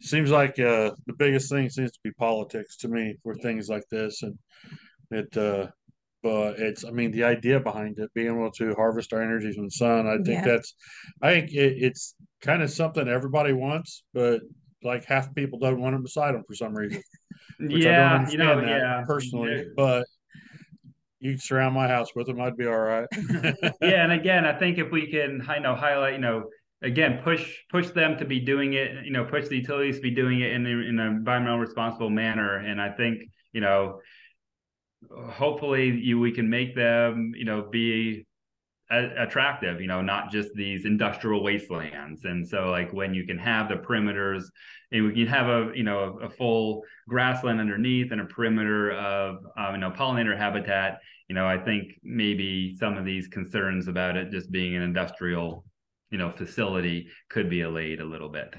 Seems 0.00 0.30
like 0.30 0.58
uh, 0.58 0.90
the 1.06 1.14
biggest 1.18 1.50
thing 1.50 1.68
seems 1.70 1.92
to 1.92 1.98
be 2.02 2.10
politics 2.12 2.76
to 2.78 2.88
me 2.88 3.16
for 3.22 3.34
things 3.34 3.68
like 3.68 3.84
this, 3.90 4.22
and 4.22 4.38
it. 5.10 5.36
Uh, 5.36 5.68
but 6.22 6.58
it's, 6.58 6.84
I 6.84 6.90
mean, 6.90 7.12
the 7.12 7.22
idea 7.22 7.60
behind 7.60 7.98
it, 8.00 8.10
being 8.12 8.26
able 8.26 8.50
to 8.52 8.74
harvest 8.74 9.12
our 9.12 9.22
energy 9.22 9.52
from 9.52 9.66
the 9.66 9.70
sun. 9.70 10.08
I 10.08 10.16
think 10.16 10.26
Yeah. 10.28 10.44
that's, 10.44 10.74
I 11.22 11.30
think 11.34 11.52
it, 11.52 11.74
it's 11.78 12.16
kind 12.40 12.62
of 12.62 12.70
something 12.70 13.06
everybody 13.06 13.52
wants, 13.52 14.02
but 14.12 14.40
like 14.82 15.04
half 15.04 15.32
people 15.36 15.60
don't 15.60 15.80
want 15.80 15.94
it 15.94 16.02
beside 16.02 16.34
them 16.34 16.42
for 16.48 16.54
some 16.54 16.74
reason. 16.74 17.00
Which 17.60 17.86
I 17.86 17.90
don't 17.90 17.98
yeah 17.98 18.12
you 18.12 18.18
understand 18.18 18.60
know 18.60 18.66
that 18.66 18.78
yeah 18.80 19.04
personally, 19.06 19.64
but 19.76 20.06
you 21.26 21.38
surround 21.38 21.74
my 21.74 21.88
house 21.88 22.14
with 22.14 22.26
them, 22.26 22.40
I'd 22.40 22.56
be 22.56 22.66
all 22.66 22.78
right. 22.78 23.06
yeah 23.80 24.04
and 24.04 24.12
again 24.12 24.44
i 24.44 24.58
think 24.58 24.78
if 24.78 24.90
we 24.90 25.10
can 25.10 25.44
i 25.48 25.58
know 25.58 25.74
highlight 25.74 26.14
you 26.14 26.18
know 26.18 26.44
again 26.82 27.20
push 27.22 27.56
push 27.70 27.88
them 27.90 28.16
to 28.18 28.24
be 28.24 28.40
doing 28.40 28.74
it 28.74 29.04
you 29.04 29.10
know 29.10 29.24
push 29.24 29.48
the 29.48 29.56
utilities 29.56 29.96
to 29.96 30.02
be 30.02 30.10
doing 30.10 30.40
it 30.40 30.52
in, 30.52 30.66
in 30.66 30.98
an 30.98 31.06
environmental 31.06 31.58
responsible 31.58 32.10
manner 32.10 32.56
and 32.56 32.80
i 32.80 32.90
think 32.90 33.22
you 33.52 33.60
know 33.60 34.00
hopefully 35.10 35.90
you 35.90 36.18
we 36.18 36.32
can 36.32 36.48
make 36.48 36.74
them 36.74 37.32
you 37.36 37.44
know 37.44 37.62
be 37.62 38.25
attractive 38.90 39.80
you 39.80 39.88
know 39.88 40.00
not 40.00 40.30
just 40.30 40.54
these 40.54 40.84
industrial 40.84 41.42
wastelands. 41.42 42.24
And 42.24 42.46
so 42.46 42.70
like 42.70 42.92
when 42.92 43.14
you 43.14 43.26
can 43.26 43.38
have 43.38 43.68
the 43.68 43.76
perimeters 43.76 44.44
and 44.92 45.06
we 45.06 45.12
can 45.12 45.26
have 45.26 45.46
a 45.48 45.72
you 45.74 45.82
know 45.82 46.18
a, 46.22 46.30
full 46.30 46.82
grassland 47.08 47.60
underneath 47.60 48.12
and 48.12 48.20
a 48.20 48.24
perimeter 48.24 48.92
of 48.92 49.38
um, 49.56 49.74
you 49.74 49.80
know 49.80 49.90
pollinator 49.90 50.36
habitat 50.36 50.98
you 51.28 51.34
know 51.34 51.46
i 51.46 51.58
think 51.58 51.98
maybe 52.02 52.74
some 52.78 52.96
of 52.96 53.04
these 53.04 53.28
concerns 53.28 53.88
about 53.88 54.16
it 54.16 54.30
just 54.30 54.50
being 54.50 54.76
an 54.76 54.82
industrial 54.82 55.64
you 56.10 56.18
know 56.18 56.30
facility 56.30 57.08
could 57.28 57.50
be 57.50 57.62
allayed 57.62 58.00
a 58.00 58.04
little 58.04 58.28
bit 58.28 58.54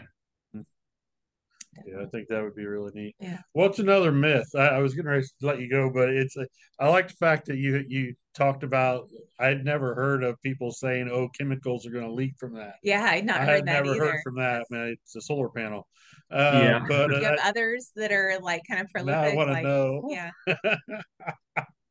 Yeah, 1.86 2.02
I 2.02 2.06
think 2.06 2.28
that 2.30 2.42
would 2.42 2.56
be 2.56 2.66
really 2.66 2.92
neat. 2.94 3.16
Yeah. 3.20 3.40
What's 3.54 3.80
another 3.80 4.12
myth? 4.12 4.48
I, 4.56 4.68
I 4.68 4.80
was 4.80 4.94
getting 4.94 5.10
ready 5.10 5.24
to 5.24 5.46
let 5.48 5.60
you 5.60 5.70
go, 5.70 5.90
but 5.94 6.10
it's 6.10 6.36
a, 6.38 6.48
I 6.80 6.90
like 6.90 7.08
the 7.10 7.13
fact 7.16 7.46
that 7.48 7.58
you 7.58 7.84
you 7.88 8.16
talked 8.34 8.63
about. 8.63 9.08
I'd 9.40 9.63
never 9.63 9.94
heard 9.94 10.24
of 10.24 10.42
people 10.42 10.72
saying, 10.72 11.10
"Oh, 11.12 11.30
chemicals 11.38 11.86
are 11.86 11.92
going 11.92 12.06
to 12.06 12.12
leak 12.12 12.34
from 12.40 12.54
that." 12.56 12.76
Yeah, 12.84 13.04
I'd 13.04 13.26
not 13.26 13.42
I 13.42 13.46
heard 13.46 13.50
had 13.56 13.66
that 13.68 13.84
never 13.84 13.96
either. 13.96 14.12
heard 14.12 14.22
from 14.24 14.36
that. 14.38 14.66
Man, 14.70 14.90
it's 14.90 15.16
a 15.16 15.22
solar 15.22 15.50
panel. 15.50 15.88
Uh, 16.32 16.52
Yeah. 16.63 16.86
but 16.88 17.10
you 17.12 17.18
uh, 17.18 17.30
have 17.32 17.40
others 17.44 17.92
that 17.96 18.12
are 18.12 18.38
like 18.42 18.63
kind 18.70 18.82
of 18.82 18.88
now 19.06 19.22
I 19.22 19.30
prolific? 19.30 19.38
want 19.38 19.48
to 19.50 19.54
like, 19.54 19.63
know. 19.63 20.08
Yeah. 20.10 20.32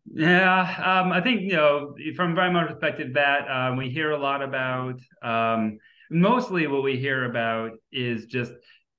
Yeah, 0.08 1.00
um, 1.02 1.12
I 1.12 1.20
think 1.20 1.42
you 1.42 1.54
know 1.54 1.94
from 2.14 2.30
environmental 2.30 2.68
perspective 2.70 3.14
that 3.14 3.50
um, 3.50 3.76
we 3.76 3.90
hear 3.90 4.12
a 4.12 4.18
lot 4.18 4.40
about. 4.42 5.00
Um, 5.22 5.78
mostly, 6.10 6.66
what 6.68 6.82
we 6.84 6.96
hear 6.96 7.24
about 7.24 7.72
is 7.92 8.26
just 8.26 8.52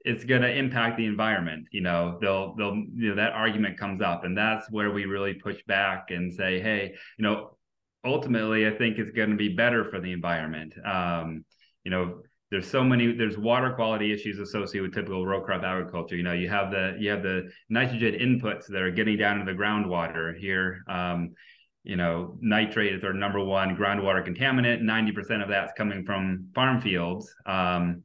it's 0.08 0.24
going 0.24 0.42
to 0.42 0.50
impact 0.50 0.98
the 0.98 1.06
environment. 1.06 1.68
You 1.72 1.82
know, 1.82 2.18
they'll 2.22 2.56
they'll 2.56 2.76
you 2.76 3.10
know 3.10 3.16
that 3.16 3.34
argument 3.34 3.78
comes 3.78 4.02
up, 4.02 4.24
and 4.24 4.38
that's 4.38 4.72
where 4.72 4.92
we 4.92 5.06
really 5.06 5.34
push 5.34 5.62
back 5.68 6.12
and 6.12 6.34
say, 6.34 6.60
hey, 6.62 6.96
you 7.18 7.24
know, 7.24 7.58
ultimately, 8.06 8.66
I 8.66 8.72
think 8.72 8.98
it's 8.98 9.12
going 9.12 9.32
to 9.32 9.36
be 9.36 9.50
better 9.50 9.86
for 9.90 10.00
the 10.00 10.14
environment. 10.14 10.74
Um, 10.86 11.44
you 11.84 11.92
know, 11.92 12.22
there's 12.50 12.70
so 12.70 12.84
many 12.84 13.12
there's 13.12 13.38
water 13.38 13.74
quality 13.74 14.14
issues 14.14 14.40
associated 14.40 14.84
with 14.84 14.94
typical 14.94 15.26
row 15.26 15.42
crop 15.42 15.64
agriculture 15.64 16.16
you 16.16 16.24
know 16.24 16.32
you 16.32 16.48
have 16.48 16.72
the 16.72 16.96
you 16.98 17.10
have 17.10 17.22
the 17.22 17.50
nitrogen 17.70 18.14
inputs 18.14 18.68
that 18.68 18.82
are 18.82 18.92
getting 18.92 19.18
down 19.18 19.40
to 19.40 19.46
the 19.46 19.52
groundwater 19.58 20.38
here 20.38 20.82
um, 20.88 21.34
you 21.84 21.98
know 21.98 22.38
nitrate 22.40 22.96
is 22.96 23.04
our 23.04 23.14
number 23.14 23.44
one 23.44 23.76
groundwater 23.76 24.26
contaminant 24.26 24.82
90% 24.82 25.44
of 25.44 25.50
that's 25.50 25.74
coming 25.74 26.06
from 26.06 26.48
farm 26.56 26.80
fields 26.80 27.34
um, 27.46 28.04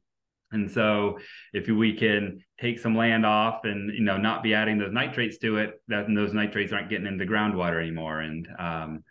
and 0.53 0.69
so 0.71 1.17
if 1.53 1.67
we 1.67 1.93
can 1.93 2.43
take 2.59 2.79
some 2.79 2.95
land 2.95 3.25
off 3.25 3.65
and 3.65 3.93
you 3.93 4.03
know 4.03 4.17
not 4.17 4.43
be 4.43 4.53
adding 4.53 4.77
those 4.77 4.93
nitrates 4.93 5.37
to 5.39 5.57
it 5.57 5.81
that 5.87 6.05
those 6.13 6.33
nitrates 6.33 6.71
aren't 6.71 6.89
getting 6.89 7.07
into 7.07 7.25
groundwater 7.25 7.81
anymore. 7.81 8.21
And 8.21 8.47
um, 8.57 9.03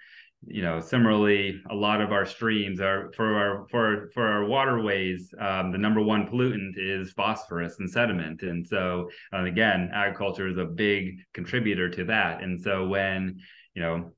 you 0.47 0.63
know 0.63 0.81
similarly 0.81 1.61
a 1.71 1.75
lot 1.75 2.01
of 2.01 2.11
our 2.11 2.27
streams 2.27 2.81
are 2.81 3.13
for 3.15 3.37
our 3.37 3.67
for 3.69 4.11
for 4.15 4.27
our 4.27 4.45
waterways 4.45 5.33
um, 5.39 5.71
the 5.71 5.79
number 5.79 6.01
one 6.01 6.27
pollutant 6.27 6.73
is 6.77 7.13
phosphorus 7.13 7.77
and 7.79 7.91
sediment. 7.91 8.43
And 8.43 8.67
so 8.67 9.11
again 9.33 9.91
agriculture 9.93 10.49
is 10.49 10.59
a 10.59 10.65
big 10.65 11.19
contributor 11.35 11.89
to 11.91 12.05
that. 12.07 12.43
And 12.43 12.61
so 12.61 12.87
when 12.87 13.41
you 13.75 13.83
know 13.83 14.13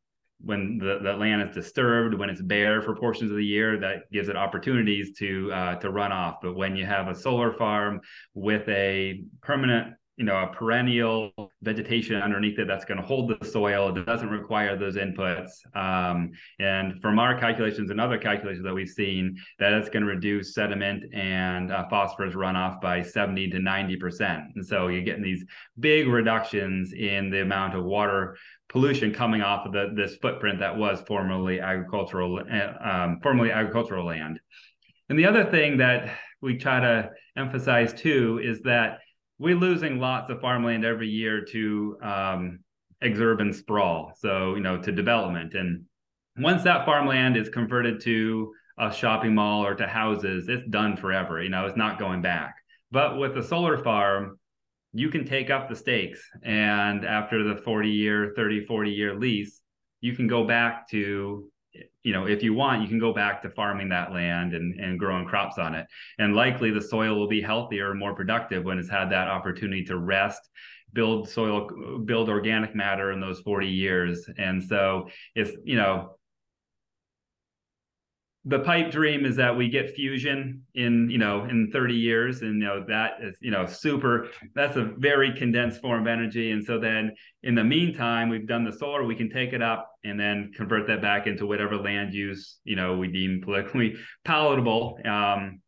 when 0.45 0.79
the, 0.79 0.99
the 1.03 1.13
land 1.13 1.49
is 1.49 1.55
disturbed 1.55 2.15
when 2.15 2.31
it's 2.31 2.43
bare 2.43 2.83
for 2.83 2.95
portions 2.95 3.31
of 3.31 3.37
the 3.37 3.45
year 3.45 3.79
that 3.79 4.11
gives 4.13 4.29
it 4.29 4.37
opportunities 4.37 5.17
to 5.19 5.53
uh, 5.53 5.75
to 5.77 5.91
run 5.91 6.13
off. 6.13 6.37
But 6.43 6.55
when 6.55 6.77
you 6.77 6.87
have 6.87 7.09
a 7.09 7.15
solar 7.15 7.53
farm 7.53 8.01
with 8.35 8.69
a 8.69 9.23
permanent 9.43 9.95
you 10.17 10.25
know 10.25 10.37
a 10.37 10.47
perennial 10.47 11.33
vegetation 11.63 12.21
underneath 12.23 12.59
it 12.59 12.69
that's 12.69 12.85
going 12.85 13.01
to 13.01 13.07
hold 13.07 13.29
the 13.29 13.45
soil 13.45 13.89
it 13.89 14.07
doesn't 14.07 14.31
require 14.31 14.77
those 14.77 14.97
inputs 14.97 15.51
um, 15.75 16.31
and 16.61 17.01
from 17.01 17.19
our 17.19 17.39
calculations 17.39 17.91
and 17.91 18.01
other 18.01 18.17
calculations 18.17 18.65
that 18.65 18.73
we've 18.73 18.89
seen 18.89 19.37
that 19.59 19.73
it's 19.73 19.89
going 19.89 20.03
to 20.03 20.09
reduce 20.09 20.55
sediment 20.55 21.03
and 21.13 21.73
uh, 21.73 21.85
phosphorus 21.89 22.35
runoff 22.35 22.81
by 22.81 23.03
70 23.03 23.51
to 23.51 23.59
90 23.59 23.97
percent. 23.97 24.43
And 24.55 24.65
so 24.65 24.89
you're 24.89 25.03
getting 25.03 25.23
these 25.23 25.45
big 25.79 26.07
reductions 26.07 26.93
in 26.93 27.31
the 27.31 27.43
amount 27.43 27.75
of 27.75 27.85
water 27.85 28.37
pollution 28.75 29.15
coming 29.15 29.41
off 29.41 29.65
of 29.65 29.73
the, 29.73 29.93
this 29.95 30.17
footprint 30.17 30.59
that 30.59 30.77
was 30.77 31.01
formerly 31.07 31.61
agricultural 31.61 32.39
uh, 32.39 32.89
um, 32.89 33.21
formerly 33.23 33.51
agricultural 33.51 34.05
land 34.05 34.39
and 35.09 35.19
the 35.19 35.27
other 35.27 35.51
thing 35.51 35.79
that 35.79 36.15
we 36.43 36.59
try 36.59 36.81
to 36.81 37.11
emphasize 37.37 37.95
too 37.95 38.41
is 38.43 38.61
that 38.63 38.99
we're 39.39 39.57
losing 39.57 39.99
lots 39.99 40.31
of 40.31 40.41
farmland 40.41 40.85
every 40.85 41.09
year 41.09 41.45
to 41.45 41.97
um, 42.03 42.61
exurban 43.03 43.55
sprawl. 43.55 44.13
So, 44.19 44.55
you 44.55 44.61
know, 44.61 44.81
to 44.81 44.93
development. 44.93 45.55
And 45.55 45.85
once 46.39 46.63
that 46.63 46.85
farmland 46.85 47.37
is 47.37 47.49
converted 47.49 48.01
to 48.03 48.53
a 48.79 48.93
shopping 48.93 49.35
mall 49.35 49.65
or 49.65 49.75
to 49.75 49.87
houses, 49.87 50.49
it's 50.49 50.69
done 50.69 50.97
forever. 50.97 51.43
You 51.43 51.51
know, 51.51 51.67
it's 51.67 51.77
not 51.77 51.99
going 51.99 52.23
back. 52.23 52.55
But 52.91 53.19
with 53.19 53.37
a 53.37 53.43
solar 53.43 53.83
farm, 53.83 54.39
you 54.95 55.11
can 55.11 55.25
take 55.25 55.51
up 55.51 55.69
the 55.69 55.77
stakes. 55.77 56.23
And 56.43 57.05
after 57.05 57.43
the 57.43 57.61
40 57.61 57.91
year, 57.91 58.33
30, 58.37 58.65
40 58.65 58.91
year 58.91 59.19
lease, 59.19 59.61
you 60.01 60.15
can 60.15 60.27
go 60.27 60.47
back 60.47 60.89
to 60.91 61.51
you 62.05 62.13
know, 62.13 62.27
if 62.27 62.43
you 62.43 62.55
want, 62.55 62.83
you 62.83 62.89
can 62.89 63.01
go 63.01 63.13
back 63.13 63.43
to 63.43 63.51
farming 63.51 63.89
that 63.89 64.13
land 64.13 64.55
and, 64.55 64.79
and 64.79 64.99
growing 64.99 65.25
crops 65.25 65.59
on 65.59 65.75
it. 65.75 65.87
And 66.19 66.37
likely 66.37 66.71
the 66.71 66.81
soil 66.81 67.19
will 67.19 67.27
be 67.27 67.41
healthier 67.41 67.91
and 67.91 67.99
more 67.99 68.15
productive 68.15 68.65
when 68.65 68.79
it's 68.79 68.89
had 68.89 69.11
that 69.11 69.27
opportunity 69.27 69.85
to 69.87 69.99
rest, 69.99 70.41
build 70.93 71.29
soil, 71.29 71.69
build 72.05 72.29
organic 72.29 72.77
matter 72.77 73.11
in 73.11 73.21
those 73.21 73.41
40 73.41 73.67
years. 73.67 74.29
And 74.39 74.63
so 74.63 75.09
it's, 75.35 75.51
you 75.65 75.77
know, 75.77 76.17
the 78.47 78.59
pipe 78.59 78.91
dream 78.91 79.25
is 79.25 79.37
that 79.37 79.57
we 79.57 79.69
get 79.69 79.95
fusion 79.95 80.63
in 80.75 81.09
you 81.09 81.17
know 81.17 81.45
in 81.45 81.71
30 81.73 81.95
years 81.95 82.43
and 82.43 82.61
you 82.61 82.67
know 82.67 82.85
that 82.87 83.13
is 83.23 83.35
you 83.41 83.51
know 83.51 83.65
super 83.67 84.29
that's 84.55 84.77
a 84.77 84.85
very 84.99 85.33
condensed 85.33 85.81
form 85.81 86.03
of 86.03 86.07
energy. 86.07 86.51
And 86.51 86.65
so 86.65 86.79
then 86.79 87.13
in 87.43 87.55
the 87.55 87.65
meantime 87.65 88.29
we've 88.29 88.47
done 88.47 88.65
the 88.65 88.73
solar 88.73 89.05
we 89.05 89.15
can 89.15 89.31
take 89.31 89.53
it 89.53 89.63
up 89.63 89.91
and 90.05 90.21
then 90.21 90.53
convert 90.55 90.87
that 90.89 91.01
back 91.01 91.27
into 91.27 91.47
whatever 91.47 91.77
land 91.77 92.13
use 92.13 92.59
you 92.65 92.77
know 92.77 92.97
we 92.97 93.09
deem 93.09 93.41
politically 93.43 93.95
palatable 94.25 94.99
um, 95.05 95.61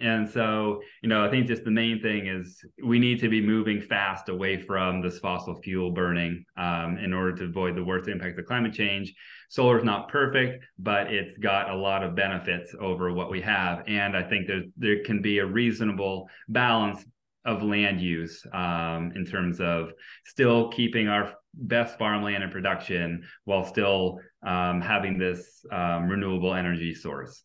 and 0.00 0.28
so, 0.30 0.80
you 1.02 1.08
know, 1.08 1.24
I 1.24 1.30
think 1.30 1.48
just 1.48 1.64
the 1.64 1.72
main 1.72 2.00
thing 2.00 2.28
is 2.28 2.64
we 2.84 3.00
need 3.00 3.18
to 3.20 3.28
be 3.28 3.40
moving 3.40 3.80
fast 3.80 4.28
away 4.28 4.56
from 4.56 5.02
this 5.02 5.18
fossil 5.18 5.56
fuel 5.56 5.90
burning 5.90 6.44
um, 6.56 6.98
in 6.98 7.12
order 7.12 7.34
to 7.36 7.44
avoid 7.44 7.74
the 7.74 7.82
worst 7.82 8.08
impacts 8.08 8.38
of 8.38 8.46
climate 8.46 8.72
change. 8.72 9.12
Solar 9.48 9.78
is 9.78 9.84
not 9.84 10.08
perfect, 10.08 10.64
but 10.78 11.12
it's 11.12 11.36
got 11.38 11.70
a 11.70 11.74
lot 11.76 12.04
of 12.04 12.14
benefits 12.14 12.76
over 12.78 13.12
what 13.12 13.30
we 13.30 13.40
have. 13.40 13.82
And 13.88 14.16
I 14.16 14.22
think 14.22 14.46
there 14.46 14.62
there 14.76 15.02
can 15.02 15.20
be 15.20 15.38
a 15.38 15.46
reasonable 15.46 16.28
balance 16.48 17.04
of 17.44 17.62
land 17.62 18.00
use 18.00 18.44
um, 18.52 19.12
in 19.16 19.24
terms 19.24 19.60
of 19.60 19.90
still 20.26 20.68
keeping 20.68 21.08
our 21.08 21.32
best 21.54 21.98
farmland 21.98 22.44
in 22.44 22.50
production 22.50 23.24
while 23.46 23.64
still 23.64 24.20
um, 24.46 24.80
having 24.80 25.18
this 25.18 25.64
um, 25.72 26.08
renewable 26.08 26.54
energy 26.54 26.94
source. 26.94 27.42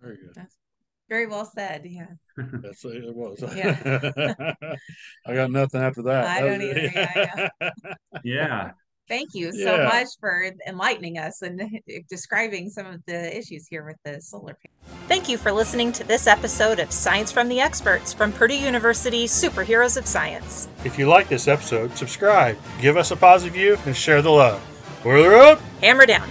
Very 0.00 0.16
good. 0.16 0.34
That's 0.34 0.56
very 1.08 1.26
well 1.26 1.44
said. 1.44 1.82
Yeah. 1.84 2.06
That's 2.36 2.84
it 2.84 3.14
was. 3.14 3.42
Yeah. 3.54 4.54
I 5.26 5.34
got 5.34 5.50
nothing 5.50 5.80
after 5.80 6.02
that. 6.02 6.24
I 6.26 6.40
don't 6.40 6.62
either. 6.62 6.90
Yeah, 6.94 7.48
Yeah. 8.24 8.70
Thank 9.08 9.34
you 9.34 9.52
so 9.52 9.76
Yeah. 9.76 9.84
much 9.84 10.08
for 10.18 10.50
enlightening 10.66 11.16
us 11.18 11.40
and 11.42 11.60
describing 12.10 12.70
some 12.70 12.86
of 12.86 13.00
the 13.06 13.38
issues 13.38 13.68
here 13.68 13.84
with 13.86 13.96
the 14.04 14.20
solar 14.20 14.54
panel. 14.54 14.98
Thank 15.06 15.28
you 15.28 15.38
for 15.38 15.52
listening 15.52 15.92
to 15.92 16.02
this 16.04 16.26
episode 16.26 16.80
of 16.80 16.90
Science 16.90 17.30
from 17.30 17.48
the 17.48 17.60
Experts 17.60 18.12
from 18.12 18.32
Purdue 18.32 18.58
University 18.58 19.26
Superheroes 19.26 19.96
of 19.96 20.06
Science. 20.08 20.66
If 20.84 20.98
you 20.98 21.06
like 21.08 21.28
this 21.28 21.46
episode, 21.46 21.96
subscribe, 21.96 22.58
give 22.80 22.96
us 22.96 23.12
a 23.12 23.16
positive 23.16 23.54
view, 23.54 23.78
and 23.86 23.96
share 23.96 24.22
the 24.22 24.30
love. 24.32 24.60
Boiler 25.04 25.36
up! 25.36 25.60
Hammer 25.80 26.04
down. 26.06 26.28